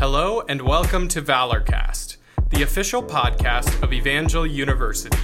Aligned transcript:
Hello 0.00 0.42
and 0.48 0.62
welcome 0.62 1.08
to 1.08 1.20
Valorcast, 1.20 2.18
the 2.50 2.62
official 2.62 3.02
podcast 3.02 3.82
of 3.82 3.92
Evangel 3.92 4.46
University. 4.46 5.18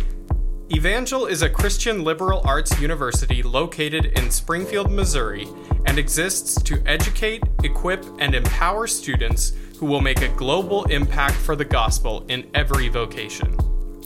Evangel 0.68 1.26
is 1.26 1.42
a 1.42 1.48
Christian 1.48 2.02
liberal 2.02 2.42
arts 2.44 2.80
university 2.80 3.40
located 3.40 4.06
in 4.18 4.32
Springfield, 4.32 4.90
Missouri, 4.90 5.46
and 5.86 5.96
exists 5.96 6.60
to 6.64 6.82
educate, 6.86 7.44
equip, 7.62 8.04
and 8.18 8.34
empower 8.34 8.88
students 8.88 9.52
who 9.78 9.86
will 9.86 10.00
make 10.00 10.22
a 10.22 10.28
global 10.30 10.82
impact 10.86 11.36
for 11.36 11.54
the 11.54 11.64
gospel 11.64 12.26
in 12.28 12.50
every 12.52 12.88
vocation. 12.88 13.56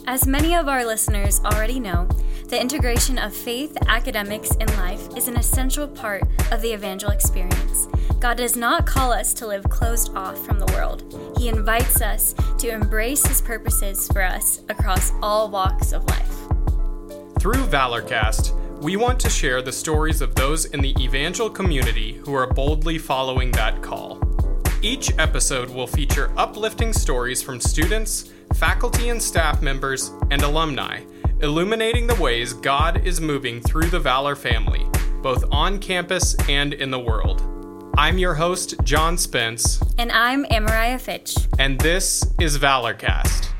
As 0.06 0.27
many 0.27 0.55
of 0.55 0.69
our 0.69 0.84
listeners 0.84 1.41
already 1.46 1.80
know, 1.80 2.06
the 2.48 2.58
integration 2.58 3.18
of 3.18 3.36
faith, 3.36 3.76
academics, 3.88 4.50
and 4.58 4.74
life 4.78 5.14
is 5.14 5.28
an 5.28 5.36
essential 5.36 5.86
part 5.86 6.22
of 6.50 6.62
the 6.62 6.72
evangel 6.72 7.10
experience. 7.10 7.88
God 8.20 8.38
does 8.38 8.56
not 8.56 8.86
call 8.86 9.12
us 9.12 9.34
to 9.34 9.46
live 9.46 9.68
closed 9.68 10.16
off 10.16 10.38
from 10.46 10.59
the 10.59 10.73
world. 10.73 11.34
He 11.37 11.48
invites 11.48 12.00
us 12.00 12.34
to 12.59 12.70
embrace 12.70 13.26
His 13.26 13.42
purposes 13.42 14.09
for 14.09 14.23
us 14.23 14.62
across 14.70 15.12
all 15.23 15.50
walks 15.50 15.92
of 15.92 16.04
life. 16.06 16.34
Through 17.38 17.66
Valorcast, 17.66 18.54
we 18.80 18.96
want 18.96 19.20
to 19.20 19.30
share 19.30 19.60
the 19.60 19.70
stories 19.70 20.23
of 20.23 20.34
those 20.34 20.65
in 20.65 20.80
the 20.80 20.96
evangel 20.98 21.51
community 21.51 22.15
who 22.15 22.32
are 22.32 22.46
boldly 22.46 22.96
following 22.96 23.51
that 23.52 23.82
call. 23.82 24.23
Each 24.80 25.12
episode 25.18 25.68
will 25.68 25.87
feature 25.87 26.32
uplifting 26.38 26.95
stories 26.95 27.42
from 27.42 27.60
students, 27.60 28.30
faculty 28.54 29.10
and 29.10 29.23
staff 29.23 29.60
members, 29.60 30.12
and 30.30 30.42
alumni, 30.42 31.01
illuminating 31.41 32.06
the 32.06 32.15
ways 32.16 32.52
God 32.52 33.06
is 33.06 33.20
moving 33.20 33.60
through 33.60 33.91
the 33.91 34.01
Valor 34.01 34.34
family, 34.34 34.87
both 35.23 35.45
on 35.52 35.79
campus 35.79 36.34
and 36.48 36.74
in 36.74 36.91
the 36.91 36.98
world. 36.98 37.42
I'm 37.96 38.19
your 38.19 38.34
host, 38.34 38.74
John 38.83 39.16
Spence. 39.16 39.80
And 39.98 40.10
I'm 40.10 40.45
Amariah 40.46 41.01
Fitch. 41.01 41.37
And 41.59 41.80
this 41.80 42.24
is 42.40 42.59
Valorcast. 42.59 43.51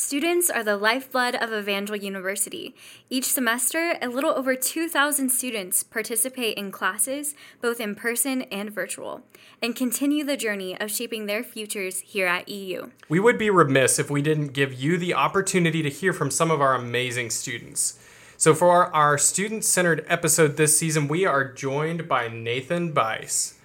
Students 0.00 0.48
are 0.48 0.62
the 0.62 0.76
lifeblood 0.76 1.34
of 1.34 1.52
Evangel 1.52 1.96
University. 1.96 2.72
Each 3.10 3.24
semester, 3.24 3.98
a 4.00 4.06
little 4.06 4.30
over 4.30 4.54
2,000 4.54 5.28
students 5.28 5.82
participate 5.82 6.56
in 6.56 6.70
classes, 6.70 7.34
both 7.60 7.80
in 7.80 7.96
person 7.96 8.42
and 8.42 8.70
virtual, 8.70 9.22
and 9.60 9.74
continue 9.74 10.22
the 10.22 10.36
journey 10.36 10.80
of 10.80 10.92
shaping 10.92 11.26
their 11.26 11.42
futures 11.42 11.98
here 11.98 12.28
at 12.28 12.48
EU. 12.48 12.90
We 13.08 13.18
would 13.18 13.38
be 13.38 13.50
remiss 13.50 13.98
if 13.98 14.08
we 14.08 14.22
didn't 14.22 14.52
give 14.52 14.72
you 14.72 14.98
the 14.98 15.14
opportunity 15.14 15.82
to 15.82 15.90
hear 15.90 16.12
from 16.12 16.30
some 16.30 16.52
of 16.52 16.60
our 16.60 16.76
amazing 16.76 17.30
students. 17.30 17.98
So, 18.36 18.54
for 18.54 18.94
our 18.94 19.18
student 19.18 19.64
centered 19.64 20.06
episode 20.06 20.56
this 20.56 20.78
season, 20.78 21.08
we 21.08 21.26
are 21.26 21.52
joined 21.52 22.06
by 22.06 22.28
Nathan 22.28 22.94
Buis. 22.94 23.57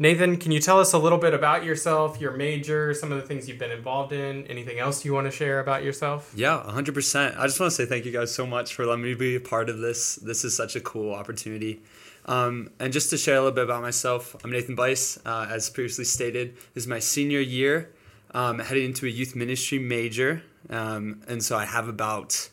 Nathan, 0.00 0.36
can 0.36 0.52
you 0.52 0.60
tell 0.60 0.78
us 0.78 0.92
a 0.92 0.98
little 0.98 1.18
bit 1.18 1.34
about 1.34 1.64
yourself, 1.64 2.20
your 2.20 2.30
major, 2.30 2.94
some 2.94 3.10
of 3.10 3.20
the 3.20 3.26
things 3.26 3.48
you've 3.48 3.58
been 3.58 3.72
involved 3.72 4.12
in? 4.12 4.46
Anything 4.46 4.78
else 4.78 5.04
you 5.04 5.12
want 5.12 5.26
to 5.26 5.30
share 5.32 5.58
about 5.58 5.82
yourself? 5.82 6.32
Yeah, 6.36 6.62
100%. 6.68 7.36
I 7.36 7.46
just 7.48 7.58
want 7.58 7.72
to 7.72 7.74
say 7.74 7.84
thank 7.84 8.04
you 8.04 8.12
guys 8.12 8.32
so 8.32 8.46
much 8.46 8.74
for 8.74 8.86
letting 8.86 9.02
me 9.02 9.14
be 9.14 9.34
a 9.34 9.40
part 9.40 9.68
of 9.68 9.78
this. 9.78 10.14
This 10.14 10.44
is 10.44 10.56
such 10.56 10.76
a 10.76 10.80
cool 10.80 11.12
opportunity. 11.12 11.80
Um, 12.26 12.70
and 12.78 12.92
just 12.92 13.10
to 13.10 13.18
share 13.18 13.34
a 13.34 13.38
little 13.38 13.50
bit 13.50 13.64
about 13.64 13.82
myself, 13.82 14.36
I'm 14.44 14.52
Nathan 14.52 14.76
Buis. 14.76 15.18
Uh, 15.26 15.48
as 15.50 15.68
previously 15.68 16.04
stated, 16.04 16.54
this 16.74 16.84
is 16.84 16.86
my 16.86 17.00
senior 17.00 17.40
year, 17.40 17.90
um, 18.30 18.60
heading 18.60 18.84
into 18.84 19.04
a 19.04 19.10
youth 19.10 19.34
ministry 19.34 19.80
major. 19.80 20.44
Um, 20.70 21.22
and 21.26 21.42
so 21.42 21.56
I 21.56 21.64
have 21.64 21.88
about 21.88 22.50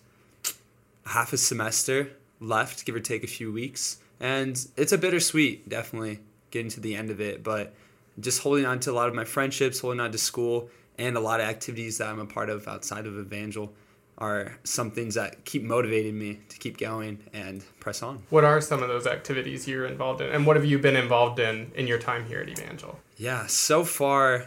half 1.05 1.31
a 1.31 1.37
semester 1.37 2.09
left, 2.39 2.87
give 2.87 2.95
or 2.95 2.99
take 2.99 3.23
a 3.23 3.27
few 3.27 3.51
weeks. 3.51 3.99
And 4.19 4.65
it's 4.75 4.91
a 4.91 4.97
bittersweet, 4.97 5.69
definitely 5.69 6.21
getting 6.55 6.71
to 6.71 6.79
the 6.79 6.95
end 6.95 7.09
of 7.09 7.19
it, 7.19 7.43
but 7.43 7.73
just 8.17 8.41
holding 8.41 8.65
on 8.65 8.79
to 8.79 8.91
a 8.91 8.93
lot 8.93 9.09
of 9.09 9.13
my 9.13 9.25
friendships, 9.25 9.79
holding 9.81 9.99
on 9.99 10.09
to 10.13 10.17
school, 10.17 10.69
and 10.97 11.17
a 11.17 11.19
lot 11.19 11.41
of 11.41 11.45
activities 11.45 11.97
that 11.97 12.07
I'm 12.07 12.19
a 12.19 12.25
part 12.25 12.49
of 12.49 12.65
outside 12.65 13.05
of 13.05 13.19
Evangel 13.19 13.73
are 14.17 14.57
some 14.63 14.89
things 14.91 15.15
that 15.15 15.43
keep 15.43 15.61
motivating 15.61 16.17
me 16.17 16.39
to 16.47 16.57
keep 16.57 16.77
going 16.77 17.19
and 17.33 17.61
press 17.81 18.01
on. 18.01 18.23
What 18.29 18.45
are 18.45 18.61
some 18.61 18.81
of 18.81 18.87
those 18.87 19.05
activities 19.05 19.67
you're 19.67 19.85
involved 19.85 20.21
in, 20.21 20.29
and 20.29 20.45
what 20.45 20.55
have 20.55 20.63
you 20.63 20.79
been 20.79 20.95
involved 20.95 21.39
in 21.39 21.71
in 21.75 21.87
your 21.87 21.99
time 21.99 22.25
here 22.25 22.39
at 22.39 22.47
Evangel? 22.47 22.97
Yeah, 23.17 23.47
so 23.47 23.83
far, 23.83 24.45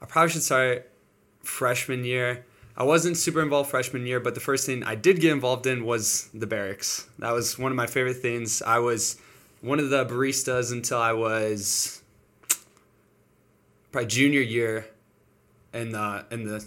I 0.00 0.06
probably 0.06 0.30
should 0.30 0.42
start 0.42 0.90
freshman 1.42 2.04
year. 2.04 2.46
I 2.74 2.84
wasn't 2.84 3.18
super 3.18 3.42
involved 3.42 3.68
freshman 3.70 4.06
year, 4.06 4.20
but 4.20 4.34
the 4.34 4.40
first 4.40 4.64
thing 4.64 4.82
I 4.82 4.94
did 4.94 5.20
get 5.20 5.32
involved 5.32 5.66
in 5.66 5.84
was 5.84 6.30
the 6.32 6.46
barracks. 6.46 7.06
That 7.18 7.32
was 7.32 7.58
one 7.58 7.70
of 7.70 7.76
my 7.76 7.86
favorite 7.86 8.22
things. 8.28 8.62
I 8.62 8.78
was 8.78 9.18
one 9.60 9.78
of 9.78 9.90
the 9.90 10.04
baristas 10.04 10.72
until 10.72 10.98
I 10.98 11.12
was 11.12 12.02
probably 13.92 14.08
junior 14.08 14.40
year 14.40 14.86
in 15.72 15.92
the 15.92 16.24
in 16.30 16.44
the 16.44 16.64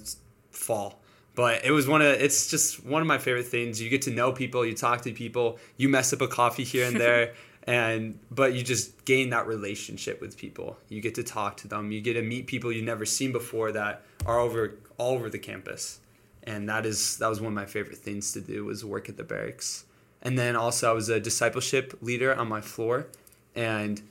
fall. 0.51 0.99
But 1.35 1.63
it 1.63 1.71
was 1.71 1.87
one 1.87 2.01
of 2.01 2.07
it's 2.07 2.49
just 2.49 2.83
one 2.85 3.01
of 3.01 3.07
my 3.07 3.17
favorite 3.17 3.47
things. 3.47 3.81
You 3.81 3.89
get 3.89 4.01
to 4.03 4.11
know 4.11 4.31
people, 4.31 4.65
you 4.65 4.73
talk 4.73 5.01
to 5.01 5.13
people, 5.13 5.59
you 5.77 5.87
mess 5.87 6.11
up 6.11 6.21
a 6.21 6.27
coffee 6.27 6.63
here 6.63 6.87
and 6.87 6.95
there. 6.97 7.33
and 7.63 8.17
but 8.31 8.53
you 8.53 8.63
just 8.63 9.05
gain 9.05 9.29
that 9.29 9.45
relationship 9.45 10.21
with 10.21 10.37
people 10.37 10.77
you 10.87 11.01
get 11.01 11.13
to 11.13 11.23
talk 11.23 11.57
to 11.57 11.67
them 11.67 11.91
you 11.91 12.01
get 12.01 12.13
to 12.13 12.21
meet 12.21 12.47
people 12.47 12.71
you've 12.71 12.85
never 12.85 13.05
seen 13.05 13.31
before 13.31 13.71
that 13.71 14.01
are 14.25 14.39
over 14.39 14.75
all 14.97 15.13
over 15.13 15.29
the 15.29 15.37
campus 15.37 15.99
and 16.43 16.69
that 16.69 16.85
is 16.85 17.17
that 17.17 17.27
was 17.27 17.41
one 17.41 17.49
of 17.49 17.53
my 17.53 17.65
favorite 17.65 17.97
things 17.97 18.31
to 18.31 18.41
do 18.41 18.65
was 18.65 18.83
work 18.85 19.09
at 19.09 19.17
the 19.17 19.23
barracks 19.23 19.85
and 20.21 20.37
then 20.37 20.55
also 20.55 20.89
I 20.89 20.93
was 20.93 21.09
a 21.09 21.19
discipleship 21.19 21.97
leader 22.01 22.33
on 22.35 22.47
my 22.47 22.61
floor. 22.61 23.07
And 23.55 24.01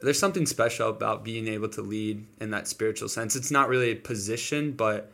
there's 0.00 0.18
something 0.18 0.46
special 0.46 0.90
about 0.90 1.24
being 1.24 1.48
able 1.48 1.68
to 1.70 1.82
lead 1.82 2.26
in 2.40 2.50
that 2.50 2.68
spiritual 2.68 3.08
sense. 3.08 3.36
It's 3.36 3.50
not 3.50 3.68
really 3.68 3.90
a 3.90 3.96
position, 3.96 4.72
but 4.72 5.10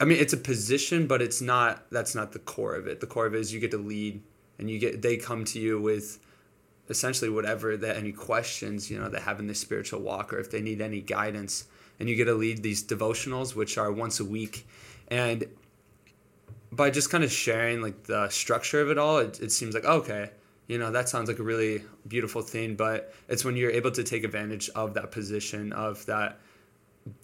I 0.00 0.04
mean 0.04 0.18
it's 0.18 0.32
a 0.32 0.38
position, 0.38 1.06
but 1.06 1.22
it's 1.22 1.40
not 1.40 1.90
that's 1.90 2.14
not 2.14 2.32
the 2.32 2.38
core 2.38 2.74
of 2.74 2.86
it. 2.86 3.00
The 3.00 3.06
core 3.06 3.26
of 3.26 3.34
it 3.34 3.40
is 3.40 3.52
you 3.52 3.60
get 3.60 3.70
to 3.72 3.78
lead 3.78 4.22
and 4.58 4.70
you 4.70 4.78
get 4.78 5.02
they 5.02 5.16
come 5.16 5.44
to 5.46 5.60
you 5.60 5.80
with 5.80 6.18
essentially 6.88 7.30
whatever 7.30 7.76
that 7.76 7.96
any 7.96 8.12
questions, 8.12 8.90
you 8.90 8.98
know, 8.98 9.08
they 9.08 9.20
have 9.20 9.40
in 9.40 9.46
their 9.46 9.54
spiritual 9.54 10.00
walk 10.00 10.32
or 10.32 10.38
if 10.38 10.50
they 10.50 10.60
need 10.60 10.80
any 10.80 11.00
guidance. 11.00 11.66
And 12.00 12.08
you 12.08 12.14
get 12.14 12.26
to 12.26 12.34
lead 12.34 12.62
these 12.62 12.84
devotionals, 12.84 13.56
which 13.56 13.76
are 13.76 13.90
once 13.90 14.20
a 14.20 14.24
week. 14.24 14.66
And 15.08 15.44
by 16.70 16.90
just 16.90 17.10
kind 17.10 17.24
of 17.24 17.32
sharing 17.32 17.80
like 17.80 18.04
the 18.04 18.28
structure 18.28 18.80
of 18.80 18.90
it 18.90 18.98
all, 18.98 19.18
it, 19.18 19.40
it 19.40 19.52
seems 19.52 19.74
like 19.74 19.84
okay, 19.84 20.30
you 20.66 20.78
know 20.78 20.90
that 20.90 21.08
sounds 21.08 21.28
like 21.28 21.38
a 21.38 21.42
really 21.42 21.82
beautiful 22.06 22.42
thing. 22.42 22.76
But 22.76 23.14
it's 23.28 23.44
when 23.44 23.56
you're 23.56 23.70
able 23.70 23.90
to 23.92 24.04
take 24.04 24.24
advantage 24.24 24.68
of 24.74 24.94
that 24.94 25.10
position 25.10 25.72
of 25.72 26.04
that 26.06 26.38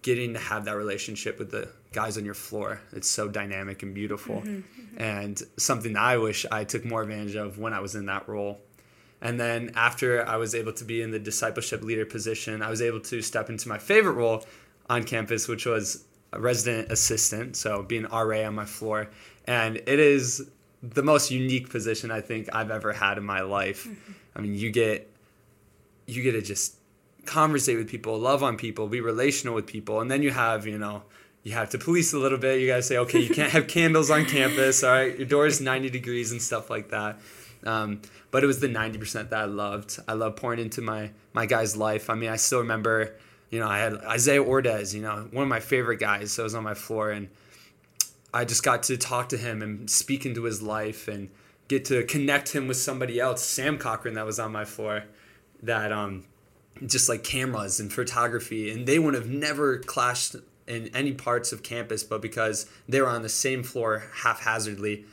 getting 0.03 0.33
to 0.33 0.39
have 0.39 0.65
that 0.65 0.77
relationship 0.77 1.39
with 1.39 1.51
the 1.51 1.69
guys 1.93 2.17
on 2.17 2.25
your 2.25 2.35
floor. 2.35 2.81
It's 2.93 3.09
so 3.09 3.29
dynamic 3.29 3.83
and 3.83 3.95
beautiful, 3.95 4.37
mm-hmm, 4.37 4.57
mm-hmm. 4.57 5.01
and 5.01 5.43
something 5.57 5.93
that 5.93 6.03
I 6.03 6.17
wish 6.17 6.47
I 6.51 6.65
took 6.65 6.85
more 6.85 7.03
advantage 7.03 7.37
of 7.37 7.59
when 7.59 7.73
I 7.73 7.81
was 7.81 7.95
in 7.95 8.07
that 8.07 8.29
role. 8.29 8.61
And 9.21 9.41
then 9.41 9.73
after 9.75 10.27
I 10.29 10.37
was 10.37 10.55
able 10.55 10.73
to 10.75 10.85
be 10.85 11.01
in 11.01 11.11
the 11.11 11.19
discipleship 11.19 11.83
leader 11.83 12.05
position, 12.05 12.61
I 12.61 12.69
was 12.69 12.83
able 12.83 13.01
to 13.01 13.23
step 13.23 13.49
into 13.49 13.69
my 13.69 13.79
favorite 13.79 14.13
role 14.13 14.45
on 14.91 15.05
campus, 15.05 15.49
which 15.49 15.65
was 15.65 16.05
a 16.33 16.41
resident 16.41 16.93
assistant. 16.93 17.57
So 17.57 17.83
being 17.83 18.05
RA 18.05 18.47
on 18.47 18.55
my 18.55 18.67
floor 18.67 19.09
and 19.47 19.77
it 19.77 20.01
is 20.01 20.49
the 20.83 21.03
most 21.03 21.31
unique 21.31 21.71
position 21.71 22.11
I 22.11 22.21
think 22.21 22.49
I've 22.55 22.71
ever 22.71 22.93
had 22.93 23.19
in 23.19 23.25
my 23.25 23.41
life. 23.41 23.85
Mm-hmm. 23.85 24.13
I 24.37 24.41
mean, 24.41 24.55
you 24.55 24.71
get 24.71 25.11
you 26.07 26.23
get 26.23 26.33
to 26.33 26.43
just 26.43 26.77
conversate 27.25 27.79
with 27.79 27.89
people, 27.89 28.19
love 28.19 28.43
on 28.43 28.57
people, 28.57 28.87
be 28.87 29.01
relational 29.01 29.55
with 29.55 29.67
people, 29.67 30.01
and 30.01 30.11
then 30.11 30.23
you 30.23 30.31
have 30.31 30.67
you 30.67 30.79
know 30.79 31.03
you 31.43 31.53
have 31.53 31.71
to 31.71 31.79
police 31.79 32.13
a 32.13 32.19
little 32.19 32.39
bit. 32.39 32.61
You 32.61 32.67
got 32.67 32.77
to 32.77 32.83
say, 32.83 32.97
okay, 32.99 33.21
you 33.21 33.33
can't 33.33 33.53
have 33.53 33.67
candles 33.69 34.11
on 34.11 34.25
campus. 34.25 34.83
All 34.83 34.91
right, 34.93 35.17
your 35.17 35.27
door 35.27 35.47
is 35.47 35.61
ninety 35.61 35.91
degrees 35.91 36.33
and 36.33 36.41
stuff 36.43 36.71
like 36.71 36.91
that. 36.91 37.19
Um, 37.65 38.03
but 38.31 38.43
it 38.43 38.47
was 38.47 38.61
the 38.61 38.69
ninety 38.69 38.99
percent 38.99 39.31
that 39.31 39.41
I 39.41 39.45
loved. 39.45 39.99
I 40.09 40.15
love 40.15 40.37
pouring 40.37 40.61
into 40.61 40.83
my 40.83 41.11
my 41.33 41.47
guy's 41.47 41.77
life. 41.77 42.11
I 42.11 42.15
mean, 42.15 42.31
I 42.31 42.37
still 42.37 42.61
remember, 42.61 43.15
you 43.51 43.61
know, 43.61 43.69
I 43.69 43.79
had 43.79 43.95
Isaiah 44.05 44.43
Ordez, 44.43 44.95
you 44.95 45.03
know, 45.03 45.29
one 45.31 45.43
of 45.43 45.49
my 45.49 45.61
favorite 45.61 46.01
guys. 46.01 46.33
So 46.33 46.43
I 46.43 46.45
was 46.45 46.55
on 46.55 46.65
my 46.65 46.75
floor 46.75 47.11
and 47.11 47.29
I 48.35 48.45
just 48.45 48.65
got 48.65 48.83
to 48.85 48.97
talk 48.97 49.29
to 49.29 49.37
him 49.37 49.63
and 49.63 49.89
speak 49.89 50.27
into 50.27 50.43
his 50.43 50.61
life 50.61 51.07
and 51.07 51.31
get 51.69 51.85
to 51.87 52.03
connect 52.03 52.53
him 52.53 52.67
with 52.67 52.77
somebody 52.77 53.21
else, 53.21 53.45
Sam 53.45 53.79
Cochran, 53.79 54.15
that 54.15 54.27
was 54.27 54.41
on 54.41 54.51
my 54.51 54.65
floor, 54.65 55.05
that 55.63 55.93
um, 55.93 56.25
just 56.85 57.09
like 57.09 57.23
cameras 57.23 57.79
and 57.79 57.93
photography, 57.93 58.73
and 58.73 58.87
they 58.87 58.99
would 58.99 59.15
have 59.15 59.29
never 59.29 59.79
clashed 59.79 60.35
in 60.67 60.89
any 60.97 61.13
parts 61.13 61.53
of 61.53 61.63
campus, 61.63 62.03
but 62.03 62.21
because 62.21 62.67
they 62.89 63.01
were 63.01 63.09
on 63.09 63.23
the 63.23 63.29
same 63.29 63.63
floor 63.63 64.03
haphazardly, 64.13 65.05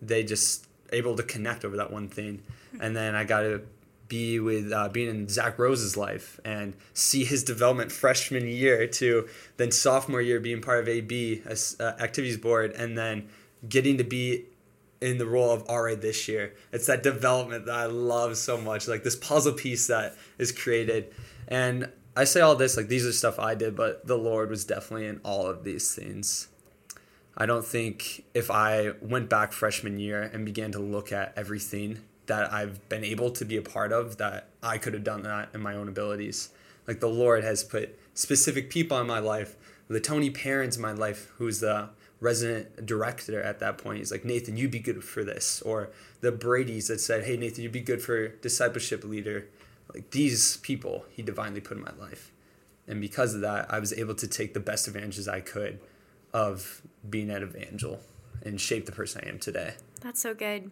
they 0.00 0.22
just 0.22 0.68
able 0.92 1.16
to 1.16 1.24
connect 1.24 1.64
over 1.64 1.76
that 1.76 1.90
one 1.90 2.08
thing. 2.08 2.40
And 2.80 2.96
then 2.96 3.16
I 3.16 3.24
got 3.24 3.40
to 3.40 3.62
be 4.10 4.38
with 4.38 4.70
uh, 4.72 4.88
being 4.90 5.08
in 5.08 5.28
Zach 5.28 5.58
Rose's 5.58 5.96
life 5.96 6.38
and 6.44 6.74
see 6.92 7.24
his 7.24 7.42
development 7.42 7.90
freshman 7.90 8.46
year 8.46 8.86
to 8.86 9.26
then 9.56 9.70
sophomore 9.70 10.20
year 10.20 10.40
being 10.40 10.60
part 10.60 10.80
of 10.80 10.88
AB 10.88 11.40
as 11.46 11.76
uh, 11.80 11.94
activities 11.98 12.36
board 12.36 12.72
and 12.72 12.98
then 12.98 13.28
getting 13.66 13.96
to 13.96 14.04
be 14.04 14.44
in 15.00 15.16
the 15.16 15.24
role 15.24 15.50
of 15.50 15.66
RA 15.68 15.94
this 15.94 16.28
year. 16.28 16.54
It's 16.72 16.86
that 16.86 17.02
development 17.02 17.64
that 17.66 17.74
I 17.74 17.86
love 17.86 18.36
so 18.36 18.60
much, 18.60 18.86
like 18.86 19.04
this 19.04 19.16
puzzle 19.16 19.54
piece 19.54 19.86
that 19.86 20.16
is 20.36 20.52
created. 20.52 21.14
And 21.48 21.88
I 22.14 22.24
say 22.24 22.40
all 22.40 22.56
this 22.56 22.76
like 22.76 22.88
these 22.88 23.06
are 23.06 23.12
stuff 23.12 23.38
I 23.38 23.54
did, 23.54 23.76
but 23.76 24.06
the 24.06 24.18
Lord 24.18 24.50
was 24.50 24.64
definitely 24.64 25.06
in 25.06 25.20
all 25.24 25.46
of 25.46 25.64
these 25.64 25.94
things. 25.94 26.48
I 27.36 27.46
don't 27.46 27.64
think 27.64 28.24
if 28.34 28.50
I 28.50 28.92
went 29.00 29.30
back 29.30 29.52
freshman 29.52 29.98
year 29.98 30.20
and 30.20 30.44
began 30.44 30.72
to 30.72 30.80
look 30.80 31.12
at 31.12 31.32
everything 31.36 32.00
that 32.30 32.52
I've 32.52 32.88
been 32.88 33.02
able 33.02 33.32
to 33.32 33.44
be 33.44 33.56
a 33.56 33.62
part 33.62 33.92
of, 33.92 34.18
that 34.18 34.50
I 34.62 34.78
could 34.78 34.94
have 34.94 35.02
done 35.02 35.24
that 35.24 35.48
in 35.52 35.60
my 35.60 35.74
own 35.74 35.88
abilities. 35.88 36.50
Like 36.86 37.00
the 37.00 37.08
Lord 37.08 37.42
has 37.42 37.64
put 37.64 37.98
specific 38.14 38.70
people 38.70 39.00
in 39.00 39.08
my 39.08 39.18
life. 39.18 39.56
The 39.88 39.98
Tony 39.98 40.30
Perrins 40.30 40.76
in 40.76 40.82
my 40.82 40.92
life, 40.92 41.32
who's 41.38 41.58
the 41.58 41.88
resident 42.20 42.86
director 42.86 43.42
at 43.42 43.58
that 43.58 43.78
point. 43.78 43.98
He's 43.98 44.12
like, 44.12 44.24
Nathan, 44.24 44.56
you'd 44.56 44.70
be 44.70 44.78
good 44.78 45.02
for 45.02 45.24
this. 45.24 45.60
Or 45.62 45.90
the 46.20 46.30
Brady's 46.30 46.86
that 46.86 47.00
said, 47.00 47.24
Hey, 47.24 47.36
Nathan, 47.36 47.64
you'd 47.64 47.72
be 47.72 47.80
good 47.80 48.00
for 48.00 48.28
discipleship 48.28 49.02
leader. 49.02 49.48
Like 49.92 50.12
these 50.12 50.58
people 50.58 51.06
he 51.10 51.22
divinely 51.22 51.60
put 51.60 51.78
in 51.78 51.82
my 51.82 51.94
life. 51.98 52.30
And 52.86 53.00
because 53.00 53.34
of 53.34 53.40
that, 53.40 53.72
I 53.72 53.80
was 53.80 53.92
able 53.92 54.14
to 54.14 54.28
take 54.28 54.54
the 54.54 54.60
best 54.60 54.86
advantages 54.86 55.26
I 55.26 55.40
could 55.40 55.80
of 56.32 56.82
being 57.08 57.28
an 57.28 57.42
Evangel 57.42 57.98
and 58.44 58.60
shape 58.60 58.86
the 58.86 58.92
person 58.92 59.22
I 59.24 59.28
am 59.28 59.40
today. 59.40 59.74
That's 60.00 60.20
so 60.20 60.34
good. 60.34 60.70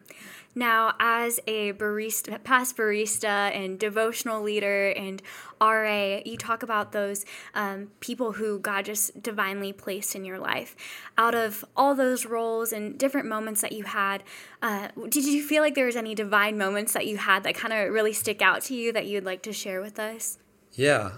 Now, 0.54 0.94
as 0.98 1.38
a 1.46 1.72
barista, 1.74 2.42
past 2.42 2.76
barista 2.76 3.54
and 3.54 3.78
devotional 3.78 4.42
leader 4.42 4.88
and 4.90 5.22
RA, 5.60 6.20
you 6.24 6.36
talk 6.38 6.62
about 6.62 6.92
those 6.92 7.26
um, 7.54 7.88
people 8.00 8.32
who 8.32 8.58
God 8.58 8.86
just 8.86 9.22
divinely 9.22 9.72
placed 9.72 10.16
in 10.16 10.24
your 10.24 10.38
life. 10.38 10.74
Out 11.18 11.34
of 11.34 11.64
all 11.76 11.94
those 11.94 12.24
roles 12.24 12.72
and 12.72 12.98
different 12.98 13.28
moments 13.28 13.60
that 13.60 13.72
you 13.72 13.84
had, 13.84 14.24
uh, 14.62 14.88
did 15.08 15.24
you 15.24 15.42
feel 15.42 15.62
like 15.62 15.74
there 15.74 15.86
was 15.86 15.96
any 15.96 16.14
divine 16.14 16.56
moments 16.56 16.94
that 16.94 17.06
you 17.06 17.18
had 17.18 17.44
that 17.44 17.54
kind 17.54 17.72
of 17.74 17.92
really 17.92 18.14
stick 18.14 18.40
out 18.40 18.62
to 18.62 18.74
you 18.74 18.92
that 18.92 19.06
you'd 19.06 19.24
like 19.24 19.42
to 19.42 19.52
share 19.52 19.80
with 19.80 19.98
us? 19.98 20.38
Yeah, 20.72 21.12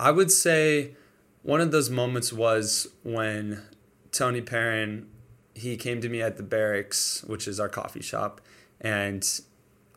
I 0.00 0.10
would 0.10 0.32
say 0.32 0.96
one 1.42 1.60
of 1.60 1.70
those 1.70 1.90
moments 1.90 2.32
was 2.32 2.88
when 3.04 3.62
Tony 4.10 4.40
Perrin 4.40 5.06
he 5.56 5.76
came 5.76 6.00
to 6.02 6.08
me 6.08 6.20
at 6.20 6.36
the 6.36 6.42
barracks, 6.42 7.24
which 7.26 7.48
is 7.48 7.58
our 7.58 7.68
coffee 7.68 8.02
shop, 8.02 8.40
and 8.80 9.26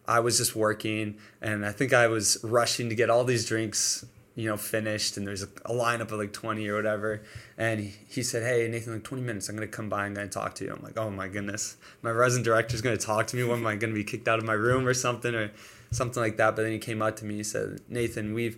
I 0.07 0.21
was 0.21 0.37
just 0.37 0.55
working, 0.55 1.17
and 1.41 1.65
I 1.65 1.71
think 1.71 1.93
I 1.93 2.07
was 2.07 2.37
rushing 2.43 2.89
to 2.89 2.95
get 2.95 3.09
all 3.09 3.25
these 3.25 3.45
drinks, 3.45 4.05
you 4.35 4.47
know, 4.47 4.55
finished, 4.55 5.17
and 5.17 5.27
there's 5.27 5.43
a, 5.43 5.49
a 5.65 5.73
lineup 5.73 6.11
of 6.11 6.13
like 6.13 6.31
20 6.31 6.67
or 6.69 6.75
whatever, 6.75 7.21
and 7.57 7.81
he, 7.81 7.93
he 8.07 8.23
said, 8.23 8.43
"Hey, 8.43 8.67
Nathan, 8.69 8.93
like 8.93 9.03
20 9.03 9.21
minutes, 9.21 9.49
I'm 9.49 9.55
gonna 9.55 9.67
come 9.67 9.89
by 9.89 10.07
and 10.07 10.15
gonna 10.15 10.29
talk 10.29 10.55
to 10.55 10.65
you." 10.65 10.73
I'm 10.73 10.81
like, 10.81 10.97
"Oh 10.97 11.11
my 11.11 11.27
goodness, 11.27 11.75
my 12.01 12.11
resident 12.11 12.45
director's 12.45 12.81
gonna 12.81 12.97
talk 12.97 13.27
to 13.27 13.35
me. 13.35 13.43
When 13.43 13.59
am 13.59 13.67
I 13.67 13.75
gonna 13.75 13.93
be 13.93 14.05
kicked 14.05 14.29
out 14.29 14.39
of 14.39 14.45
my 14.45 14.53
room 14.53 14.87
or 14.87 14.93
something 14.93 15.35
or 15.35 15.51
something 15.91 16.23
like 16.23 16.37
that?" 16.37 16.55
But 16.55 16.63
then 16.63 16.71
he 16.71 16.79
came 16.79 17.01
up 17.01 17.17
to 17.17 17.25
me, 17.25 17.35
he 17.35 17.43
said, 17.43 17.81
"Nathan, 17.89 18.33
we've." 18.33 18.57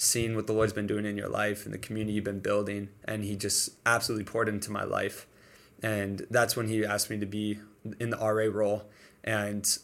seen 0.00 0.36
what 0.36 0.46
the 0.46 0.52
Lord's 0.52 0.72
been 0.72 0.86
doing 0.86 1.04
in 1.04 1.16
your 1.16 1.28
life 1.28 1.64
and 1.64 1.74
the 1.74 1.78
community 1.78 2.12
you've 2.12 2.22
been 2.22 2.38
building, 2.38 2.88
and 3.04 3.24
He 3.24 3.34
just 3.34 3.70
absolutely 3.84 4.24
poured 4.24 4.48
into 4.48 4.70
my 4.70 4.84
life 4.84 5.26
and 5.82 6.26
that's 6.30 6.56
when 6.56 6.68
he 6.68 6.84
asked 6.84 7.10
me 7.10 7.18
to 7.18 7.26
be 7.26 7.58
in 8.00 8.10
the 8.10 8.16
RA 8.16 8.48
role 8.52 8.84
and 9.24 9.78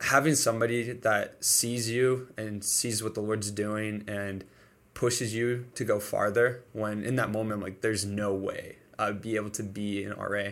having 0.00 0.34
somebody 0.34 0.92
that 0.92 1.44
sees 1.44 1.90
you 1.90 2.28
and 2.36 2.64
sees 2.64 3.02
what 3.02 3.14
the 3.14 3.20
Lord's 3.20 3.50
doing 3.50 4.04
and 4.08 4.44
pushes 4.94 5.34
you 5.34 5.66
to 5.74 5.84
go 5.84 6.00
farther 6.00 6.64
when 6.72 7.04
in 7.04 7.16
that 7.16 7.30
moment 7.30 7.60
like 7.60 7.80
there's 7.80 8.04
no 8.04 8.34
way 8.34 8.76
I'd 8.98 9.22
be 9.22 9.36
able 9.36 9.50
to 9.50 9.62
be 9.62 10.02
in 10.02 10.12
RA. 10.12 10.50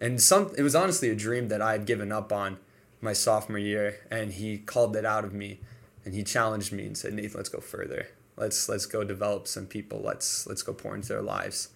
And 0.00 0.20
some 0.20 0.52
it 0.56 0.62
was 0.62 0.74
honestly 0.74 1.10
a 1.10 1.14
dream 1.14 1.48
that 1.48 1.62
I 1.62 1.72
had 1.72 1.86
given 1.86 2.12
up 2.12 2.32
on 2.32 2.58
my 3.00 3.12
sophomore 3.12 3.58
year 3.58 4.06
and 4.10 4.32
he 4.32 4.58
called 4.58 4.96
it 4.96 5.04
out 5.04 5.24
of 5.24 5.32
me 5.32 5.60
and 6.04 6.14
he 6.14 6.22
challenged 6.22 6.72
me 6.72 6.86
and 6.86 6.96
said, 6.96 7.14
Nathan, 7.14 7.38
let's 7.38 7.48
go 7.48 7.60
further. 7.60 8.08
Let's 8.36 8.68
let's 8.68 8.86
go 8.86 9.04
develop 9.04 9.48
some 9.48 9.66
people. 9.66 10.00
Let's 10.00 10.46
let's 10.46 10.62
go 10.62 10.72
pour 10.72 10.94
into 10.94 11.08
their 11.08 11.22
lives. 11.22 11.70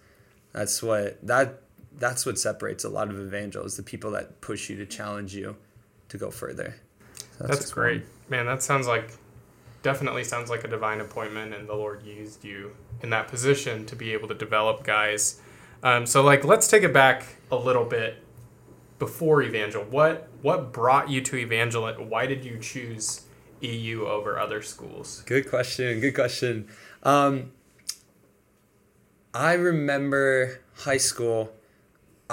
That's 0.53 0.81
what 0.81 1.25
that 1.25 1.62
that's 1.97 2.25
what 2.25 2.39
separates 2.39 2.83
a 2.83 2.89
lot 2.89 3.09
of 3.09 3.19
evangelists 3.19 3.77
the 3.77 3.83
people 3.83 4.11
that 4.11 4.41
push 4.41 4.69
you 4.69 4.75
to 4.77 4.85
challenge 4.85 5.35
you 5.35 5.55
to 6.09 6.17
go 6.17 6.31
further. 6.31 6.75
So 7.37 7.47
that's, 7.47 7.59
that's 7.59 7.73
great. 7.73 8.01
one. 8.01 8.09
man 8.29 8.45
that 8.45 8.63
sounds 8.63 8.87
like 8.87 9.11
definitely 9.81 10.23
sounds 10.23 10.49
like 10.49 10.63
a 10.63 10.67
divine 10.67 11.01
appointment 11.01 11.53
and 11.53 11.67
the 11.67 11.73
lord 11.73 12.03
used 12.03 12.43
you 12.43 12.75
in 13.01 13.09
that 13.09 13.27
position 13.27 13.85
to 13.85 13.95
be 13.95 14.13
able 14.13 14.27
to 14.27 14.33
develop 14.33 14.83
guys. 14.83 15.41
Um, 15.81 16.05
so 16.05 16.23
like 16.23 16.45
let's 16.45 16.67
take 16.67 16.83
it 16.83 16.93
back 16.93 17.25
a 17.51 17.55
little 17.55 17.85
bit 17.85 18.23
before 18.99 19.41
evangel 19.41 19.83
what 19.89 20.29
what 20.41 20.71
brought 20.71 21.09
you 21.09 21.21
to 21.21 21.35
evangel 21.35 21.85
why 22.07 22.25
did 22.25 22.45
you 22.45 22.57
choose 22.59 23.23
eu 23.61 24.05
over 24.07 24.39
other 24.39 24.61
schools? 24.61 25.23
Good 25.25 25.49
question 25.49 25.99
good 25.99 26.15
question. 26.15 26.67
Um, 27.03 27.51
i 29.33 29.53
remember 29.53 30.61
high 30.75 30.97
school 30.97 31.51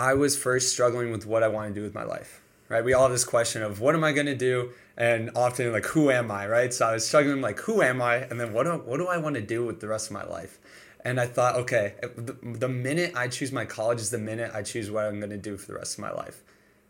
I 0.01 0.15
was 0.15 0.35
first 0.35 0.73
struggling 0.73 1.13
with 1.13 1.27
what 1.27 1.43
I 1.43 1.49
want 1.49 1.69
to 1.69 1.79
do 1.79 1.83
with 1.83 1.95
my 1.95 2.05
life, 2.05 2.41
right? 2.71 2.83
We 2.83 2.95
all 2.95 3.03
have 3.03 3.13
this 3.13 3.23
question 3.23 3.63
of 3.63 3.81
what 3.83 3.95
am 3.95 4.03
I 4.03 4.13
going 4.13 4.25
to 4.25 4.35
do? 4.35 4.71
And 4.97 5.31
often 5.37 5.71
like, 5.73 5.85
who 5.85 6.11
am 6.11 6.31
I, 6.31 6.49
right? 6.49 6.73
So 6.73 6.87
I 6.87 6.95
was 6.95 7.07
struggling 7.07 7.43
like, 7.43 7.61
who 7.61 7.83
am 7.83 8.01
I? 8.01 8.17
And 8.17 8.41
then 8.41 8.55
what 8.55 8.65
do, 8.65 8.71
what 8.79 8.97
do 8.97 9.09
I 9.09 9.19
want 9.19 9.35
to 9.35 9.43
do 9.43 9.67
with 9.67 9.81
the 9.81 9.89
rest 9.89 10.07
of 10.07 10.15
my 10.15 10.25
life? 10.25 10.59
And 11.05 11.21
I 11.21 11.27
thought, 11.27 11.57
okay, 11.57 11.97
the, 12.17 12.35
the 12.43 12.69
minute 12.69 13.13
I 13.15 13.29
choose 13.29 13.53
my 13.53 13.67
college 13.67 14.01
is 14.01 14.09
the 14.09 14.17
minute 14.17 14.53
I 14.55 14.63
choose 14.63 14.91
what 14.91 15.05
I'm 15.05 15.21
going 15.21 15.31
to 15.31 15.37
do 15.37 15.59
for 15.59 15.67
the 15.67 15.75
rest 15.75 15.99
of 15.99 16.01
my 16.01 16.13
life. 16.13 16.45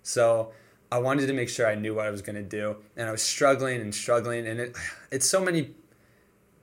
So 0.05 0.53
I 0.93 0.99
wanted 0.99 1.27
to 1.27 1.33
make 1.33 1.49
sure 1.49 1.67
I 1.67 1.75
knew 1.75 1.97
what 1.97 2.07
I 2.07 2.11
was 2.11 2.23
going 2.23 2.37
to 2.37 2.49
do. 2.49 2.77
And 2.97 3.09
I 3.09 3.11
was 3.11 3.23
struggling 3.23 3.81
and 3.81 3.93
struggling. 3.93 4.47
And 4.47 4.61
it, 4.61 4.77
it's 5.11 5.29
so 5.29 5.41
many 5.41 5.75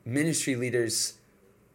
ministry 0.05 0.55
leaders' 0.55 1.15